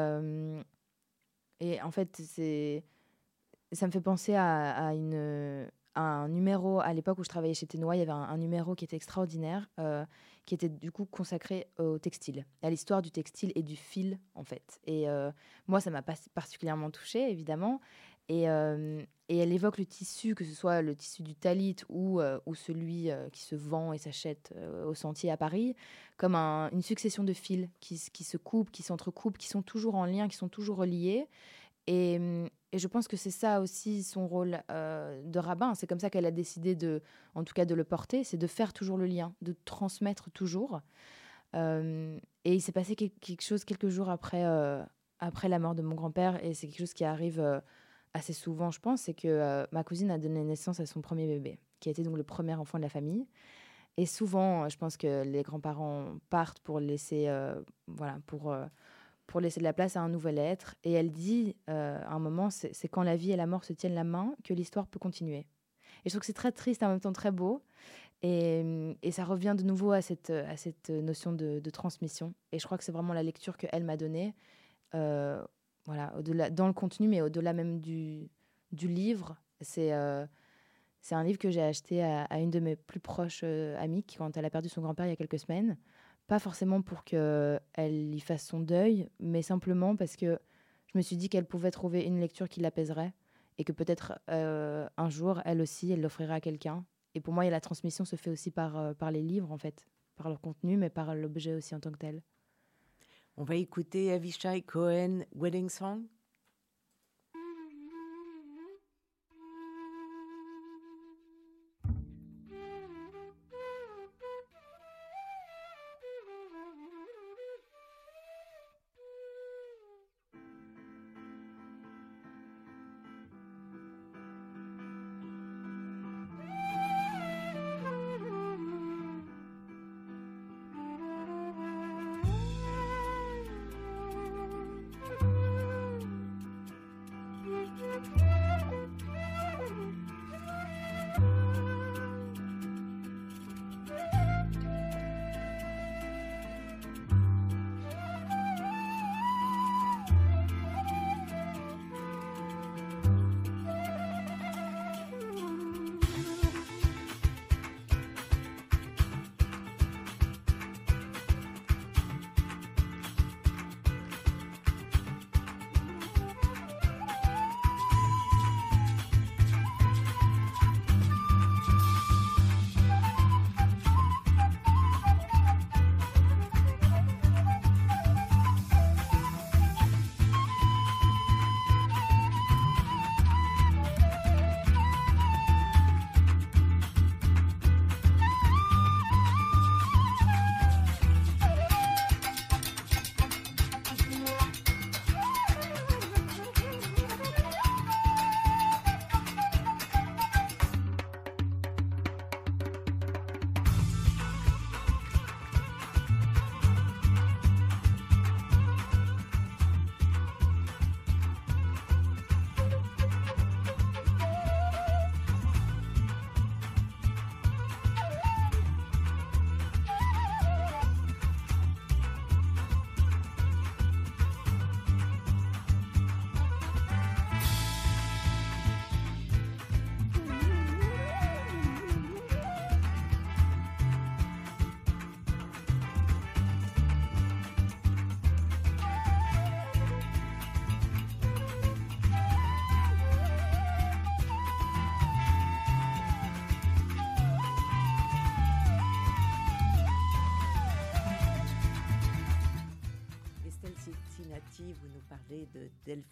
et 1.61 1.83
en 1.83 1.91
fait, 1.91 2.17
c'est 2.17 2.85
ça 3.73 3.87
me 3.87 3.93
fait 3.93 4.01
penser 4.01 4.35
à, 4.35 4.95
une, 4.95 5.69
un 5.95 6.29
numéro, 6.29 6.81
à 6.81 6.93
l'époque 6.93 7.19
où 7.19 7.25
je 7.25 7.29
travaillais 7.29 7.55
chez 7.55 7.67
Ténois, 7.67 7.97
il 7.97 8.01
y 8.01 8.03
avait 8.03 8.13
un, 8.13 8.37
numéro 8.39 8.75
qui 8.75 8.85
était 8.85 8.97
extraordinaire, 8.97 9.69
qui 10.45 10.55
était 10.55 10.69
du 10.69 10.93
coup 10.93 11.05
consacré 11.05 11.67
au 11.79 11.99
textile, 11.99 12.47
à 12.63 12.71
l'histoire 12.71 13.03
du 13.03 13.11
textile 13.11 13.53
et 13.55 13.63
du 13.63 13.77
fil, 13.77 14.19
en 14.35 14.45
fait. 14.45 14.81
Et 14.87 15.07
moi, 15.67 15.81
ça 15.81 15.91
m'a 15.91 16.03
particulièrement 16.03 16.91
touchée, 16.91 17.31
évidemment. 17.31 17.81
Et, 18.29 18.51
euh, 18.51 19.03
et, 19.29 19.39
elle 19.39 19.53
évoque 19.53 19.79
le 19.79 19.87
tissu, 19.87 20.35
que 20.35 20.45
ce 20.45 20.53
soit 20.53 20.83
le 20.83 20.97
tissu 20.97 21.23
du 21.23 21.35
talit 21.35 21.77
ou, 21.89 22.21
ou 22.47 22.55
celui 22.55 23.11
qui 23.33 23.43
se 23.43 23.55
vend 23.55 23.93
et 23.93 23.99
s'achète 23.99 24.53
au 24.85 24.95
sentier 24.95 25.31
à 25.31 25.37
Paris, 25.37 25.77
comme 26.17 26.35
une 26.35 26.83
succession 26.83 27.25
de 27.25 27.33
fils 27.33 27.69
qui, 27.81 27.97
se 27.99 28.37
coupent, 28.37 28.71
qui 28.71 28.83
s'entrecoupent, 28.83 29.39
qui 29.39 29.49
sont 29.49 29.63
toujours 29.63 29.95
en 29.95 30.07
lien, 30.07 30.29
qui 30.29 30.37
sont 30.37 30.49
toujours 30.49 30.79
reliés. 30.79 31.29
Et, 31.87 32.19
et 32.77 32.79
je 32.79 32.89
pense 32.89 33.09
que 33.09 33.17
c'est 33.17 33.31
ça 33.31 33.63
aussi 33.63 34.03
son 34.03 34.27
rôle 34.29 34.61
euh, 34.71 35.23
de 35.25 35.39
rabbin. 35.39 35.75
C'est 35.75 35.87
comme 35.87 35.99
ça 35.99 36.11
qu'elle 36.11 36.27
a 36.27 36.31
décidé 36.31 36.77
en 37.35 37.43
tout 37.43 37.55
cas, 37.55 37.65
de 37.65 37.75
le 37.75 37.85
porter, 37.85 38.23
c'est 38.23 38.37
de 38.37 38.47
faire 38.47 38.75
toujours 38.75 38.99
le 38.99 39.07
lien, 39.07 39.35
de 39.41 39.57
transmettre 39.65 40.31
toujours. 40.31 40.83
Euh, 41.55 42.19
et 42.45 42.55
il 42.55 42.61
s'est 42.61 42.73
passé 42.73 42.95
quelque 42.95 43.43
chose 43.43 43.65
quelques 43.65 43.89
jours 43.89 44.11
euh, 44.11 44.85
après 45.21 45.49
la 45.49 45.59
mort 45.59 45.75
de 45.75 45.81
mon 45.81 45.95
grand-père, 45.95 46.45
et 46.45 46.53
c'est 46.53 46.67
quelque 46.67 46.81
chose 46.81 46.93
qui 46.93 47.05
arrive 47.05 47.63
assez 48.17 48.33
souvent, 48.33 48.71
je 48.71 48.81
pense, 48.81 49.03
c'est 49.03 49.15
que 49.15 49.67
ma 49.73 49.85
cousine 49.85 50.11
a 50.11 50.19
donné 50.19 50.43
naissance 50.43 50.81
à 50.81 50.87
son 50.87 51.01
premier 51.01 51.27
bébé, 51.27 51.59
qui 51.81 51.89
a 51.89 51.93
été 51.93 52.03
donc 52.03 52.17
le 52.17 52.25
premier 52.25 52.55
enfant 52.55 52.79
de 52.79 52.83
la 52.83 52.89
famille. 52.89 53.27
Et 53.97 54.07
souvent, 54.07 54.69
je 54.69 54.77
pense 54.77 54.97
que 54.97 55.23
les 55.23 55.43
grands-parents 55.43 56.17
partent 56.29 56.61
pour 56.61 56.81
laisser, 56.81 57.29
voilà, 57.87 58.19
pour 58.27 58.55
pour 59.27 59.41
laisser 59.41 59.61
de 59.61 59.65
la 59.65 59.73
place 59.73 59.97
à 59.97 60.01
un 60.01 60.09
nouvel 60.09 60.39
être. 60.39 60.75
Et 60.85 60.93
elle 60.93 61.11
dit, 61.11 61.57
euh, 61.69 61.99
à 62.03 62.15
un 62.15 62.19
moment, 62.19 62.51
c'est 62.51 62.89
quand 62.89 63.03
la 63.03 63.17
vie 63.17 63.33
et 63.33 63.37
la 63.37 63.47
mort 63.47 63.65
se 63.65 63.73
tiennent 63.73 63.95
la 63.95 64.05
main 64.05 64.35
que 64.45 64.55
l'histoire 64.55 64.87
peut 64.87 64.99
continuer. 64.99 65.47
Et 66.05 66.09
je 66.09 66.11
trouve 66.11 66.21
que 66.21 66.27
c'est 66.27 66.33
très 66.33 66.53
triste, 66.53 66.83
en 66.83 66.89
même 66.89 67.01
temps 67.01 67.13
très 67.13 67.33
beau. 67.33 67.63
Et, 68.23 68.65
et, 69.03 69.11
ça 69.11 69.25
revient 69.25 69.55
de 69.57 69.63
nouveau 69.63 69.93
à 69.93 70.01
cette, 70.01 70.31
à 70.31 70.57
cette 70.57 70.91
notion 70.91 71.33
de, 71.33 71.71
transmission. 71.71 72.35
Et 72.53 72.59
je 72.59 72.65
crois 72.65 72.79
que 72.79 72.85
c'est 72.85 72.93
vraiment 72.93 73.13
la 73.13 73.23
lecture 73.23 73.57
qu'elle 73.57 73.85
m'a 73.85 73.97
donnée, 73.97 74.35
euh, 74.95 75.45
voilà, 75.87 76.15
au-delà, 76.19 76.51
dans 76.51 76.67
le 76.67 76.73
contenu, 76.73 77.09
mais 77.09 77.23
au-delà 77.23 77.53
même 77.53 77.81
du, 77.81 78.29
livre. 78.73 79.37
C'est 79.61 79.93
euh, 79.93 80.27
c'est 81.01 81.15
un 81.15 81.25
livre 81.25 81.39
que 81.39 81.51
j'ai 81.51 81.63
acheté 81.63 82.03
à, 82.03 82.39
une 82.39 82.51
de 82.51 82.61
mes 82.61 82.77
plus 82.77 83.01
proches 83.01 83.45
amies 83.45 84.05
quand 84.05 84.37
elle 84.37 84.45
a 84.45 84.51
perdu 84.51 84.69
son 84.69 84.83
grand-père 84.83 85.07
il 85.07 85.11
y 85.11 85.13
a 85.13 85.17
quelques 85.17 85.39
semaines 85.39 85.77
pas 86.27 86.39
forcément 86.39 86.83
pour 86.83 87.05
qu'elle 87.05 88.15
y 88.15 88.21
fasse 88.21 88.47
son 88.47 88.61
deuil, 88.61 89.09
mais 89.21 89.43
simplement 89.43 89.97
parce 89.97 90.17
que 90.17 90.39
je 90.87 90.99
me 90.99 91.03
suis 91.03 91.17
dit 91.17 91.29
qu'elle 91.29 91.47
pouvait 91.47 91.71
trouver 91.71 92.05
une 92.05 92.21
lecture 92.21 92.49
qui 92.49 92.61
l'apaiserait 92.61 93.13
et 93.59 93.65
que 93.65 93.73
peut-être 93.73 94.19
euh, 94.31 94.89
un 94.97 95.09
jour, 95.09 95.41
elle 95.45 95.61
aussi, 95.61 95.91
elle 95.93 96.01
l'offrirait 96.01 96.35
à 96.35 96.41
quelqu'un. 96.41 96.85
Et 97.15 97.21
pour 97.21 97.33
moi, 97.33 97.49
la 97.49 97.61
transmission 97.61 98.05
se 98.05 98.17
fait 98.17 98.31
aussi 98.31 98.51
par, 98.51 98.77
euh, 98.77 98.93
par 98.93 99.11
les 99.11 99.23
livres, 99.23 99.51
en 99.53 99.59
fait, 99.59 99.87
par 100.17 100.29
leur 100.29 100.41
contenu, 100.41 100.77
mais 100.77 100.91
par 100.91 101.15
l'objet 101.15 101.55
aussi 101.55 101.75
en 101.75 101.81
tant 101.81 101.91
que 101.91 101.99
tel. 101.99 102.23
On 103.39 103.45
va 103.45 103.57
écouter 103.57 104.13
Avishai 104.13 104.63
Cohen, 104.63 105.27
Wedding 105.35 105.69
Song. 105.69 106.05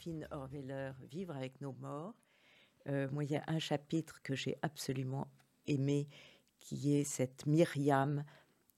Delphine 0.05 0.95
Vivre 1.11 1.35
avec 1.35 1.61
nos 1.61 1.73
morts. 1.73 2.15
Euh, 2.89 3.09
moi, 3.11 3.25
il 3.25 3.31
y 3.31 3.37
a 3.37 3.45
un 3.47 3.59
chapitre 3.59 4.21
que 4.23 4.35
j'ai 4.35 4.59
absolument 4.63 5.29
aimé, 5.67 6.09
qui 6.61 6.95
est 6.95 7.05
cette 7.05 7.47
Myriam, 7.47 8.25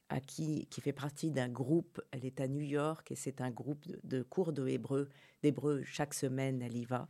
à 0.09 0.21
qui, 0.21 0.67
qui 0.67 0.81
fait 0.81 0.93
partie 0.93 1.33
d'un 1.33 1.49
groupe. 1.49 2.01
Elle 2.13 2.25
est 2.25 2.41
à 2.41 2.47
New 2.47 2.61
York 2.61 3.11
et 3.11 3.17
c'est 3.17 3.41
un 3.41 3.51
groupe 3.51 3.85
de, 4.05 4.23
cours 4.23 4.53
de 4.53 4.69
hébreu, 4.69 5.09
d'hébreu. 5.43 5.83
Chaque 5.85 6.15
semaine, 6.15 6.63
elle 6.63 6.77
y 6.77 6.85
va. 6.85 7.09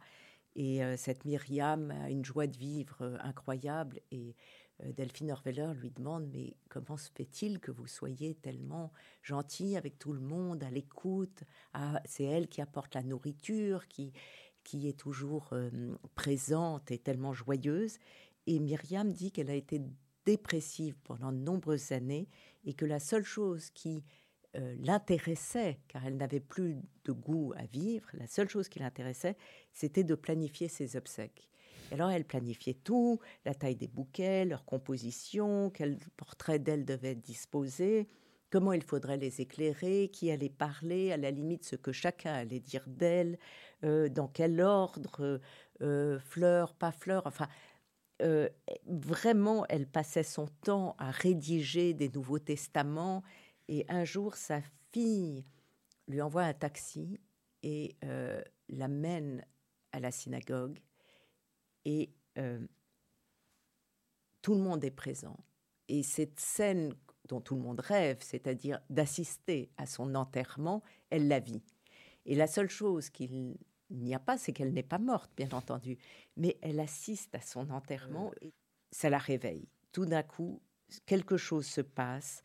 Et 0.55 0.83
euh, 0.83 0.97
cette 0.97 1.27
Myriam 1.27 1.91
a 1.91 2.09
une 2.09 2.25
joie 2.25 2.47
de 2.47 2.57
vivre 2.57 3.03
euh, 3.03 3.19
incroyable. 3.21 4.01
Et 4.11 4.35
Delphine 4.85 5.33
Orveller 5.33 5.73
lui 5.75 5.91
demande 5.91 6.29
Mais 6.33 6.57
comment 6.69 6.97
se 6.97 7.11
fait-il 7.11 7.61
que 7.61 7.71
vous 7.71 7.87
soyez 7.87 8.35
tellement 8.35 8.93
gentille 9.23 9.77
avec 9.77 9.99
tout 9.99 10.13
le 10.13 10.21
monde, 10.21 10.63
à 10.63 10.71
l'écoute 10.71 11.45
C'est 12.05 12.25
elle 12.25 12.49
qui 12.49 12.61
apporte 12.61 12.95
la 12.95 13.03
nourriture, 13.03 13.89
qui, 13.89 14.13
qui 14.65 14.89
est 14.89 14.99
toujours 14.99 15.55
présente 16.15 16.91
et 16.91 16.99
tellement 16.99 17.33
joyeuse. 17.33 17.99
Et 18.47 18.59
Myriam 18.59 19.13
dit 19.13 19.33
qu'elle 19.33 19.51
a 19.51 19.55
été 19.55 19.81
dépressive 20.25 20.97
pendant 21.05 21.33
de 21.33 21.39
nombreuses 21.39 21.93
années 21.93 22.29
et 22.65 22.75
que 22.75 22.85
la 22.85 23.01
seule 23.01 23.25
chose 23.25 23.71
qui 23.71 24.05
l'intéressait, 24.55 25.81
car 25.89 26.07
elle 26.07 26.17
n'avait 26.17 26.41
plus 26.41 26.77
de 27.05 27.13
goût 27.13 27.53
à 27.57 27.67
vivre, 27.67 28.09
la 28.15 28.27
seule 28.27 28.49
chose 28.49 28.69
qui 28.69 28.79
l'intéressait, 28.79 29.37
c'était 29.73 30.05
de 30.05 30.15
planifier 30.15 30.69
ses 30.69 30.97
obsèques. 30.97 31.49
Alors 31.93 32.11
elle 32.11 32.25
planifiait 32.25 32.75
tout, 32.75 33.21
la 33.45 33.55
taille 33.55 33.77
des 33.77 33.89
bouquets, 33.89 34.45
leur 34.45 34.65
composition, 34.65 35.71
quel 35.71 35.99
portrait 36.17 36.59
d'elle 36.59 36.85
devait 36.85 37.15
disposé, 37.15 38.09
comment 38.51 38.73
il 38.73 38.83
faudrait 38.83 39.17
les 39.17 39.41
éclairer, 39.41 40.09
qui 40.13 40.31
allait 40.31 40.51
parler, 40.51 41.13
à 41.13 41.17
la 41.17 41.31
limite 41.31 41.65
ce 41.65 41.77
que 41.77 41.93
chacun 41.93 42.33
allait 42.33 42.61
dire 42.61 42.85
d'elle, 42.87 43.39
euh, 43.85 44.09
dans 44.09 44.29
quel 44.29 44.61
ordre, 44.61 45.41
euh, 45.83 46.19
fleurs, 46.19 46.75
pas 46.75 46.93
fleurs, 46.93 47.27
enfin, 47.27 47.49
euh, 48.23 48.49
vraiment, 48.87 49.67
elle 49.69 49.87
passait 49.87 50.23
son 50.23 50.47
temps 50.47 50.97
à 50.99 51.11
rédiger 51.11 51.93
des 51.93 52.09
Nouveaux 52.09 52.39
Testaments, 52.39 53.23
et 53.69 53.85
un 53.89 54.05
jour, 54.05 54.37
sa 54.37 54.61
fille 54.93 55.45
lui 56.09 56.23
envoie 56.23 56.43
un 56.43 56.55
taxi 56.55 57.21
et 57.63 57.97
l'amène 58.69 59.45
à 59.91 59.99
la 59.99 60.13
synagogue, 60.13 60.79
et 61.87 62.11
tout 64.43 64.55
le 64.55 64.61
monde 64.61 64.85
est 64.85 64.91
présent. 64.91 65.39
Et 65.89 66.03
cette 66.03 66.39
scène 66.39 66.93
dont 67.29 67.41
tout 67.41 67.55
le 67.55 67.63
monde 67.63 67.81
rêve, 67.81 68.19
c'est-à-dire 68.21 68.81
d'assister 68.91 69.71
à 69.79 69.87
son 69.87 70.15
enterrement, 70.15 70.83
elle 71.11 71.29
la 71.29 71.41
vit. 71.41 71.63
Et 72.27 72.35
la 72.35 72.47
seule 72.47 72.69
chose 72.69 73.09
qu'il 73.09 73.57
n'y 73.91 74.15
a 74.15 74.19
pas, 74.19 74.37
c'est 74.37 74.53
qu'elle 74.53 74.73
n'est 74.73 74.83
pas 74.83 74.99
morte, 74.99 75.31
bien 75.37 75.49
entendu, 75.53 75.97
mais 76.37 76.59
elle 76.61 76.81
assiste 76.81 77.35
à 77.35 77.41
son 77.41 77.71
enterrement 77.71 78.33
et 78.41 78.53
ça 78.91 79.09
la 79.09 79.19
réveille. 79.19 79.69
Tout 79.93 80.07
d'un 80.07 80.25
coup, 80.25 80.61
quelque 81.07 81.37
chose 81.37 81.67
se 81.67 81.81
passe 81.81 82.43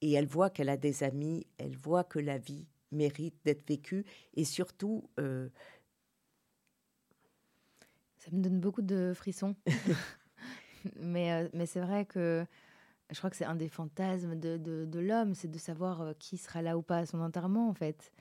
et 0.00 0.12
elle 0.12 0.26
voit 0.26 0.50
qu'elle 0.50 0.68
a 0.68 0.76
des 0.76 1.04
amis, 1.04 1.46
elle 1.58 1.76
voit 1.76 2.04
que 2.04 2.18
la 2.18 2.38
vie 2.38 2.66
mérite 2.90 3.36
d'être 3.44 3.66
vécue 3.66 4.04
et 4.34 4.44
surtout... 4.44 5.08
Euh, 5.20 5.48
ça 8.26 8.36
me 8.36 8.42
donne 8.42 8.60
beaucoup 8.60 8.82
de 8.82 9.12
frissons. 9.14 9.56
mais 11.00 11.32
euh, 11.32 11.48
mais 11.54 11.66
c'est 11.66 11.80
vrai 11.80 12.04
que 12.04 12.46
je 13.10 13.18
crois 13.18 13.30
que 13.30 13.36
c'est 13.36 13.44
un 13.44 13.54
des 13.54 13.68
fantasmes 13.68 14.34
de, 14.34 14.56
de, 14.56 15.00
l'homme, 15.00 15.34
c'est 15.34 15.50
de 15.50 15.58
savoir 15.58 16.00
euh, 16.00 16.12
qui 16.18 16.36
sera 16.36 16.62
là 16.62 16.76
ou 16.76 16.82
pas 16.82 16.98
à 16.98 17.06
son 17.06 17.20
enterrement, 17.20 17.68
en 17.68 17.74
fait. 17.74 18.12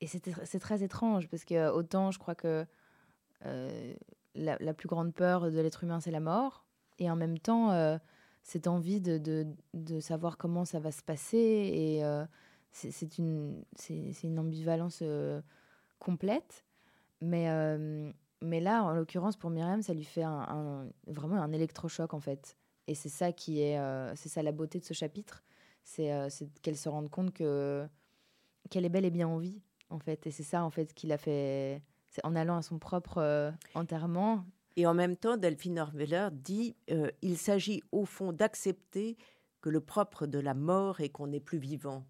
Et 0.00 0.06
c'est 0.06 0.60
très 0.60 0.82
étrange, 0.82 1.28
parce 1.28 1.44
que 1.44 1.54
euh, 1.54 1.72
autant 1.72 2.12
je 2.12 2.20
crois 2.20 2.36
que 2.36 2.64
euh, 3.46 3.94
la, 4.36 4.56
la, 4.60 4.74
plus 4.74 4.88
grande 4.88 5.12
peur 5.12 5.50
de 5.50 5.60
l'être 5.60 5.82
humain, 5.82 6.00
c'est 6.00 6.12
la 6.12 6.20
mort, 6.20 6.64
et 7.00 7.10
en 7.10 7.16
même 7.16 7.38
temps, 7.38 7.98
cette 8.42 8.66
envie 8.66 9.00
de, 9.00 9.18
de, 9.18 9.46
de, 9.74 10.00
savoir 10.00 10.36
comment 10.36 10.64
ça 10.64 10.80
va 10.80 10.90
se 10.92 11.02
passer, 11.02 11.36
et 11.38 12.02
c'est 12.72 13.18
une, 13.18 13.64
une 13.88 14.38
ambivalence 14.38 15.02
complète. 15.98 16.64
Mais, 17.20 17.48
mais 18.40 18.60
là, 18.60 18.84
en 18.84 18.92
l'occurrence, 18.92 19.36
pour 19.36 19.50
Myriam, 19.50 19.82
ça 19.82 19.94
lui 19.94 20.04
fait 20.04 20.22
un, 20.22 20.88
vraiment 21.06 21.36
un 21.36 21.52
électrochoc, 21.52 22.14
en 22.14 22.20
fait. 22.20 22.56
Et 22.86 22.94
c'est 22.94 23.08
ça 23.08 23.32
qui 23.32 23.60
est, 23.60 23.78
euh, 23.78 24.14
c'est 24.16 24.28
ça 24.28 24.42
la 24.42 24.52
beauté 24.52 24.78
de 24.78 24.84
ce 24.84 24.94
chapitre, 24.94 25.44
c'est 25.84 26.12
euh, 26.12 26.28
qu'elle 26.62 26.76
se 26.76 26.88
rende 26.88 27.10
compte 27.10 27.32
que 27.32 27.86
qu'elle 28.70 28.84
est 28.84 28.90
belle 28.90 29.04
et 29.04 29.10
bien 29.10 29.28
en 29.28 29.38
vie, 29.38 29.60
en 29.90 29.98
fait. 29.98 30.26
Et 30.26 30.30
c'est 30.30 30.42
ça, 30.42 30.62
en 30.62 30.70
fait, 30.70 30.94
qu'il 30.94 31.12
a 31.12 31.18
fait, 31.18 31.82
en 32.22 32.36
allant 32.36 32.56
à 32.56 32.62
son 32.62 32.78
propre 32.78 33.18
euh, 33.18 33.50
enterrement. 33.74 34.44
Et 34.76 34.86
en 34.86 34.94
même 34.94 35.16
temps, 35.16 35.36
Delphine 35.36 35.78
Orveller 35.80 36.28
dit, 36.32 36.76
il 37.20 37.36
s'agit 37.36 37.82
au 37.90 38.04
fond 38.04 38.32
d'accepter 38.32 39.16
que 39.60 39.70
le 39.70 39.80
propre 39.80 40.26
de 40.26 40.38
la 40.38 40.54
mort 40.54 41.00
est 41.00 41.08
qu'on 41.08 41.26
n'est 41.26 41.40
plus 41.40 41.58
vivant. 41.58 42.04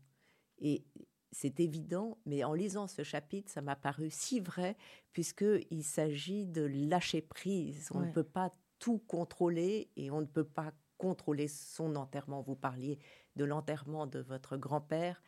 Et 0.58 0.84
c'est 1.32 1.60
évident, 1.60 2.18
mais 2.26 2.44
en 2.44 2.54
lisant 2.54 2.86
ce 2.86 3.02
chapitre, 3.02 3.50
ça 3.50 3.60
m'a 3.60 3.76
paru 3.76 4.08
si 4.10 4.40
vrai, 4.40 4.76
puisqu'il 5.12 5.84
s'agit 5.84 6.46
de 6.46 6.62
lâcher 6.62 7.20
prise. 7.20 7.90
On 7.94 8.00
ne 8.00 8.12
peut 8.12 8.24
pas 8.24 8.52
tout 8.78 8.98
contrôler 8.98 9.90
et 9.96 10.10
on 10.10 10.20
ne 10.20 10.26
peut 10.26 10.44
pas 10.44 10.72
contrôler 10.96 11.48
son 11.48 11.96
enterrement. 11.96 12.42
Vous 12.42 12.56
parliez 12.56 12.98
de 13.36 13.44
l'enterrement 13.44 14.06
de 14.06 14.20
votre 14.20 14.56
grand-père. 14.56 15.22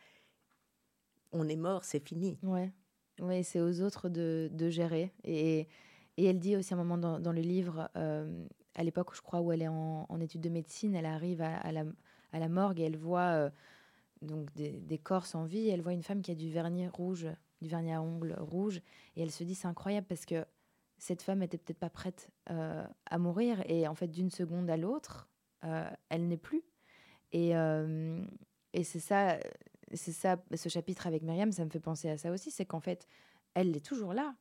On 1.31 1.47
est 1.47 1.55
mort, 1.55 1.83
c'est 1.83 2.05
fini. 2.05 2.37
Ouais, 2.43 2.71
ouais 3.19 3.43
c'est 3.43 3.61
aux 3.61 3.81
autres 3.81 4.09
de, 4.09 4.49
de 4.51 4.69
gérer. 4.69 5.13
Et, 5.23 5.67
et, 6.17 6.25
elle 6.25 6.39
dit 6.39 6.57
aussi 6.57 6.73
à 6.73 6.77
un 6.77 6.79
moment 6.83 6.97
dans, 6.97 7.19
dans 7.19 7.31
le 7.31 7.41
livre, 7.41 7.89
euh, 7.95 8.45
à 8.75 8.83
l'époque, 8.83 9.15
je 9.15 9.21
crois, 9.21 9.41
où 9.41 9.51
elle 9.51 9.61
est 9.61 9.67
en, 9.67 10.05
en, 10.09 10.19
études 10.19 10.41
de 10.41 10.49
médecine, 10.49 10.95
elle 10.95 11.05
arrive 11.05 11.41
à, 11.41 11.71
la, 11.71 11.85
à 12.33 12.39
la, 12.39 12.49
morgue 12.49 12.79
et 12.79 12.83
elle 12.83 12.97
voit 12.97 13.31
euh, 13.31 13.49
donc 14.21 14.53
des, 14.53 14.71
des, 14.71 14.97
corps 14.97 15.25
sans 15.25 15.45
vie. 15.45 15.69
elle 15.69 15.81
voit 15.81 15.93
une 15.93 16.03
femme 16.03 16.21
qui 16.21 16.31
a 16.31 16.35
du 16.35 16.49
vernis 16.49 16.87
rouge, 16.87 17.27
du 17.61 17.67
vernis 17.67 17.93
à 17.93 18.01
ongles 18.01 18.35
rouge. 18.39 18.81
Et 19.15 19.21
elle 19.21 19.31
se 19.31 19.43
dit, 19.43 19.55
c'est 19.55 19.67
incroyable 19.67 20.07
parce 20.07 20.25
que 20.25 20.45
cette 21.01 21.23
femme 21.23 21.41
était 21.41 21.57
peut-être 21.57 21.79
pas 21.79 21.89
prête 21.89 22.29
euh, 22.51 22.85
à 23.09 23.17
mourir 23.17 23.63
et 23.65 23.87
en 23.87 23.95
fait 23.95 24.07
d'une 24.07 24.29
seconde 24.29 24.69
à 24.69 24.77
l'autre, 24.77 25.27
euh, 25.63 25.89
elle 26.09 26.27
n'est 26.27 26.37
plus. 26.37 26.63
Et, 27.31 27.55
euh, 27.55 28.23
et 28.73 28.83
c'est 28.83 28.99
ça, 28.99 29.39
c'est 29.93 30.11
ça, 30.11 30.37
ce 30.55 30.69
chapitre 30.69 31.07
avec 31.07 31.23
Myriam, 31.23 31.51
ça 31.51 31.65
me 31.65 31.71
fait 31.71 31.79
penser 31.79 32.09
à 32.09 32.17
ça 32.17 32.31
aussi, 32.31 32.51
c'est 32.51 32.65
qu'en 32.65 32.79
fait, 32.79 33.07
elle 33.55 33.75
est 33.75 33.85
toujours 33.85 34.13
là, 34.13 34.35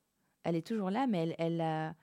elle 0.44 0.54
est 0.54 0.66
toujours 0.66 0.90
là, 0.90 1.06
mais 1.06 1.22
elle, 1.22 1.34
elle 1.38 1.60
a, 1.62 1.94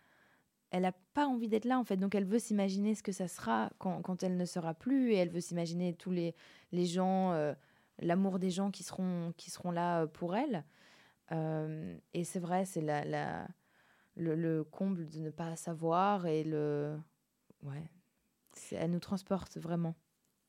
elle 0.72 0.86
a 0.86 0.94
pas 1.14 1.28
envie 1.28 1.48
d'être 1.48 1.66
là 1.66 1.80
en 1.80 1.84
fait, 1.84 1.98
donc 1.98 2.16
elle 2.16 2.26
veut 2.26 2.40
s'imaginer 2.40 2.96
ce 2.96 3.04
que 3.04 3.12
ça 3.12 3.28
sera 3.28 3.72
quand, 3.78 4.02
quand, 4.02 4.24
elle 4.24 4.38
ne 4.38 4.46
sera 4.46 4.74
plus 4.74 5.14
et 5.14 5.16
elle 5.16 5.30
veut 5.30 5.42
s'imaginer 5.42 5.94
tous 5.94 6.12
les, 6.12 6.36
les 6.72 6.86
gens, 6.86 7.34
l'amour 8.00 8.40
des 8.40 8.50
gens 8.50 8.72
qui 8.72 8.84
seront, 8.84 9.34
qui 9.38 9.50
seront 9.50 9.72
là 9.72 10.08
pour 10.08 10.36
elle. 10.36 10.66
et 11.32 12.24
c'est 12.24 12.40
vrai, 12.40 12.66
c'est 12.66 12.82
la, 12.82 13.06
la 13.06 13.48
le, 14.18 14.64
comble 14.64 15.08
de 15.08 15.20
ne 15.20 15.30
pas 15.30 15.56
savoir 15.56 16.26
et 16.26 16.44
le. 16.44 16.98
Ouais. 17.64 17.90
Elle 18.72 18.92
nous 18.92 19.00
transporte 19.00 19.58
vraiment. 19.58 19.96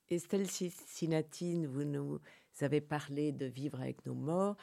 Estelle 0.09 0.49
Sinatine, 0.49 1.67
vous 1.67 1.85
nous 1.85 2.19
avez 2.61 2.81
parlé 2.81 3.33
de 3.33 3.45
vivre 3.45 3.81
avec 3.81 4.07
nos 4.07 4.15
morts. 4.15 4.57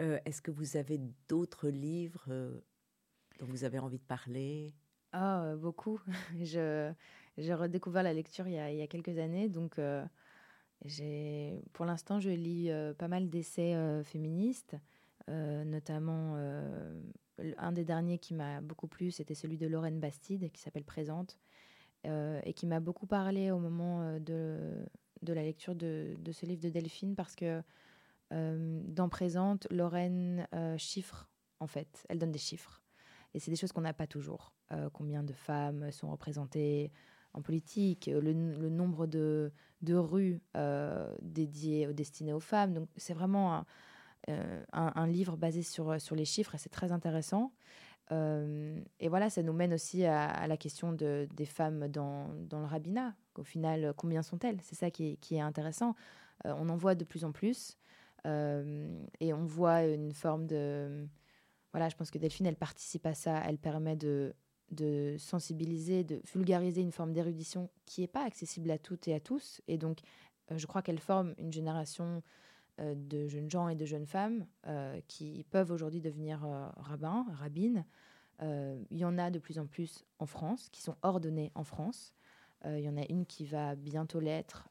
Euh, 0.00 0.18
est-ce 0.24 0.42
que 0.42 0.50
vous 0.50 0.76
avez 0.76 1.00
d'autres 1.28 1.68
livres 1.68 2.24
euh, 2.28 2.60
dont 3.38 3.46
vous 3.46 3.64
avez 3.64 3.78
envie 3.78 3.98
de 3.98 4.04
parler? 4.04 4.74
Ah, 5.12 5.54
beaucoup. 5.56 6.00
je, 6.42 6.92
j'ai 7.36 7.54
redécouvert 7.54 8.02
la 8.02 8.12
lecture 8.12 8.46
il 8.46 8.54
y 8.54 8.82
a, 8.82 8.86
quelques 8.86 9.18
années, 9.18 9.48
donc 9.48 9.78
euh, 9.78 10.04
pour 11.72 11.84
l'instant, 11.86 12.20
je 12.20 12.30
lis 12.30 12.70
pas 12.98 13.08
mal 13.08 13.28
d'essais 13.28 13.74
féministes, 14.04 14.76
notamment 15.28 16.36
un 17.58 17.72
des 17.72 17.84
derniers 17.84 18.18
qui 18.18 18.34
m'a 18.34 18.60
beaucoup 18.60 18.88
plu, 18.88 19.10
c'était 19.10 19.34
celui 19.34 19.58
de 19.58 19.66
Lorraine 19.66 20.00
Bastide, 20.00 20.50
qui 20.52 20.60
s'appelle 20.60 20.84
Présente, 20.84 21.38
euh, 22.06 22.40
et 22.44 22.52
qui 22.52 22.66
m'a 22.66 22.80
beaucoup 22.80 23.06
parlé 23.06 23.50
au 23.50 23.58
moment 23.58 24.02
euh, 24.02 24.18
de, 25.22 25.32
la 25.32 25.42
lecture 25.42 25.74
de, 25.74 26.16
de, 26.18 26.32
ce 26.32 26.46
livre 26.46 26.62
de 26.62 26.68
Delphine, 26.68 27.14
parce 27.14 27.34
que 27.34 27.62
euh, 28.32 28.80
dans 28.84 29.08
Présente, 29.08 29.66
Lorraine 29.70 30.46
chiffre, 30.78 31.28
en 31.60 31.66
fait, 31.66 32.06
elle 32.08 32.18
donne 32.18 32.32
des 32.32 32.38
chiffres. 32.38 32.82
Et 33.34 33.40
c'est 33.40 33.50
des 33.50 33.56
choses 33.56 33.72
qu'on 33.72 33.82
n'a 33.82 33.92
pas 33.92 34.06
toujours. 34.06 34.54
combien 34.92 35.22
de 35.22 35.32
femmes 35.32 35.90
sont 35.92 36.10
représentées 36.10 36.90
en 37.34 37.42
politique, 37.42 38.06
le, 38.06 38.32
le 38.32 38.68
nombre 38.70 39.06
de, 39.06 39.52
de 39.82 39.94
rues 39.94 40.40
dédiées, 41.22 41.92
destinées 41.92 42.32
aux 42.32 42.40
femmes. 42.40 42.72
Donc 42.72 42.88
c'est 42.96 43.14
vraiment 43.14 43.54
un, 43.54 43.66
euh, 44.28 44.62
un, 44.72 45.06
livre 45.06 45.36
basé 45.36 45.62
sur, 45.62 45.98
sur 46.00 46.14
les 46.14 46.26
chiffres 46.26 46.54
et 46.54 46.58
c'est 46.58 46.68
très 46.68 46.92
intéressant. 46.92 47.52
Euh, 48.12 48.78
et 49.00 49.08
voilà, 49.08 49.30
ça 49.30 49.42
nous 49.42 49.54
mène 49.54 49.72
aussi 49.72 50.04
à, 50.04 50.46
la 50.46 50.56
question 50.58 50.92
de, 50.92 51.26
des 51.34 51.46
femmes 51.46 51.88
dans, 51.88 52.28
dans, 52.34 52.60
le 52.60 52.66
rabbinat. 52.66 53.14
Au 53.36 53.44
final, 53.44 53.94
combien 53.96 54.22
sont-elles? 54.22 54.58
C'est 54.60 54.74
ça 54.74 54.90
qui 54.90 55.12
est, 55.12 55.16
qui 55.16 55.36
est 55.36 55.40
intéressant. 55.40 55.94
Euh, 56.44 56.54
on 56.58 56.68
en 56.68 56.76
voit 56.76 56.94
de 56.94 57.04
plus 57.04 57.24
en 57.24 57.32
plus 57.32 57.78
et 58.24 59.32
on 59.32 59.46
voit 59.46 59.84
une 59.84 60.12
forme 60.12 60.46
de, 60.46 61.08
voilà, 61.72 61.88
je 61.88 61.96
pense 61.96 62.10
que 62.10 62.18
Delphine, 62.18 62.46
elle 62.46 62.56
participe 62.56 63.06
à 63.06 63.14
ça. 63.14 63.42
Elle 63.44 63.58
permet 63.58 63.96
de, 63.96 64.34
sensibiliser, 65.18 66.04
de 66.04 66.20
vulgariser 66.32 66.80
une 66.80 66.92
forme 66.92 67.12
d'érudition 67.12 67.70
qui 67.86 68.00
n'est 68.00 68.08
pas 68.08 68.24
accessible 68.24 68.70
à 68.70 68.78
toutes 68.78 69.08
et 69.08 69.14
à 69.14 69.20
tous. 69.20 69.60
Et 69.68 69.78
donc, 69.78 70.00
je 70.54 70.66
crois 70.66 70.82
qu'elle 70.82 70.98
forme 70.98 71.34
une 71.38 71.52
génération 71.52 72.22
de 72.78 73.26
jeunes 73.26 73.50
gens 73.50 73.68
et 73.68 73.74
de 73.74 73.84
jeunes 73.84 74.06
femmes 74.06 74.46
qui 75.08 75.44
peuvent 75.50 75.70
aujourd'hui 75.70 76.00
devenir 76.00 76.40
rabbins, 76.76 77.26
rabbines. 77.34 77.84
il 78.40 78.98
y 78.98 79.04
en 79.04 79.18
a 79.18 79.30
de 79.30 79.38
plus 79.38 79.58
en 79.58 79.66
plus 79.66 80.04
en 80.18 80.26
France, 80.26 80.68
qui 80.70 80.80
sont 80.80 80.96
ordonnés 81.02 81.52
en 81.54 81.64
France. 81.64 82.14
Il 82.64 82.80
y 82.80 82.88
en 82.88 82.96
a 82.96 83.04
une 83.10 83.26
qui 83.26 83.44
va 83.44 83.74
bientôt 83.74 84.20
l'être, 84.20 84.68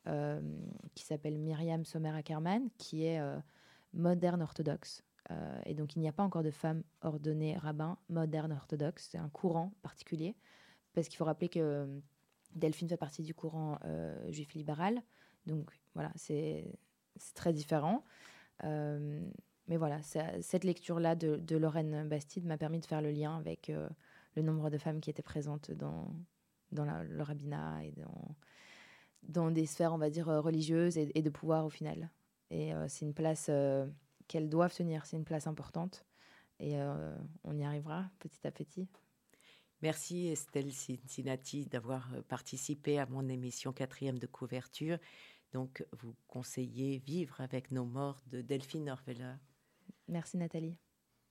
qui 0.95 1.05
s'appelle 1.05 1.37
Myriam 1.37 1.85
Sommer 1.85 2.09
Ackerman, 2.09 2.69
qui 2.77 3.05
est 3.05 3.21
moderne 3.93 4.41
orthodoxe. 4.41 5.03
Et 5.65 5.73
donc, 5.73 5.95
il 5.95 5.99
n'y 5.99 6.07
a 6.07 6.13
pas 6.13 6.23
encore 6.23 6.43
de 6.43 6.51
femmes 6.51 6.83
ordonnées 7.01 7.57
rabbins 7.57 7.97
moderne 8.09 8.53
orthodoxe. 8.53 9.09
C'est 9.11 9.17
un 9.17 9.29
courant 9.29 9.73
particulier. 9.81 10.35
Parce 10.93 11.09
qu'il 11.09 11.17
faut 11.17 11.25
rappeler 11.25 11.49
que 11.49 12.01
Delphine 12.55 12.87
fait 12.87 12.97
partie 12.97 13.23
du 13.23 13.33
courant 13.33 13.77
juif 14.29 14.53
libéral. 14.53 15.01
Donc, 15.45 15.69
voilà, 15.95 16.11
c'est 16.15 16.79
très 17.35 17.51
différent. 17.51 18.05
mais 18.63 19.77
voilà, 19.77 20.01
cette 20.01 20.63
lecture-là 20.63 21.15
de, 21.15 21.35
de, 21.35 21.57
Lorraine 21.57 22.07
Bastide 22.07 22.45
m'a 22.45 22.57
permis 22.57 22.79
de 22.79 22.85
faire 22.85 23.01
le 23.01 23.11
lien 23.11 23.37
avec 23.37 23.69
le 24.37 24.43
nombre 24.43 24.69
de 24.69 24.77
femmes 24.77 25.01
qui 25.01 25.09
étaient 25.09 25.23
présentes 25.23 25.71
dans, 25.71 26.13
le 26.71 27.21
rabbinat 27.23 27.83
et 27.83 27.93
dans, 29.23 29.51
des 29.51 29.65
sphères, 29.65 29.93
on 29.93 29.97
va 29.97 30.09
dire, 30.09 30.29
euh, 30.29 30.39
religieuses 30.39 30.97
et, 30.97 31.21
de 31.21 31.29
pouvoir 31.29 31.65
au 31.65 31.69
final. 31.69 32.09
Et 32.51 32.73
euh, 32.73 32.85
c'est 32.87 33.03
une 33.05 33.15
place 33.15 33.47
euh, 33.49 33.87
qu'elles 34.27 34.49
doivent 34.49 34.73
tenir, 34.73 35.05
c'est 35.05 35.17
une 35.17 35.25
place 35.25 35.47
importante. 35.47 36.05
Et 36.59 36.75
on 37.43 37.55
y 37.55 37.63
arrivera 37.63 38.09
petit 38.19 38.45
à 38.47 38.51
petit. 38.51 38.87
Merci 39.83 40.27
Estelle 40.27 40.73
Cincinnati 40.73 41.65
d'avoir 41.65 42.09
participé 42.27 42.97
à 42.97 43.05
mon 43.05 43.29
émission 43.29 43.73
quatrième 43.73 44.17
de 44.17 44.25
couverture. 44.25 44.97
Donc, 45.53 45.85
vous 45.99 46.15
conseillez 46.27 46.97
Vivre 46.97 47.39
avec 47.41 47.71
nos 47.71 47.85
morts 47.85 48.21
de 48.27 48.41
Delphine 48.41 48.89
Orveller. 48.89 49.35
Merci 50.07 50.37
Nathalie. 50.37 50.77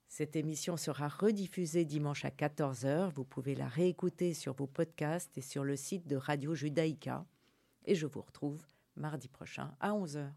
Cette 0.08 0.36
émission 0.36 0.76
sera 0.76 1.08
rediffusée 1.08 1.84
dimanche 1.84 2.24
à 2.24 2.30
14h. 2.30 3.10
Vous 3.12 3.24
pouvez 3.24 3.56
la 3.56 3.66
réécouter 3.66 4.32
sur 4.32 4.54
vos 4.54 4.68
podcasts 4.68 5.36
et 5.36 5.42
sur 5.42 5.64
le 5.64 5.74
site 5.74 6.06
de 6.06 6.16
Radio 6.16 6.54
Judaïka. 6.54 7.26
Et 7.84 7.94
je 7.94 8.06
vous 8.06 8.22
retrouve 8.22 8.64
mardi 8.94 9.28
prochain 9.28 9.74
à 9.80 9.90
11h. 9.90 10.30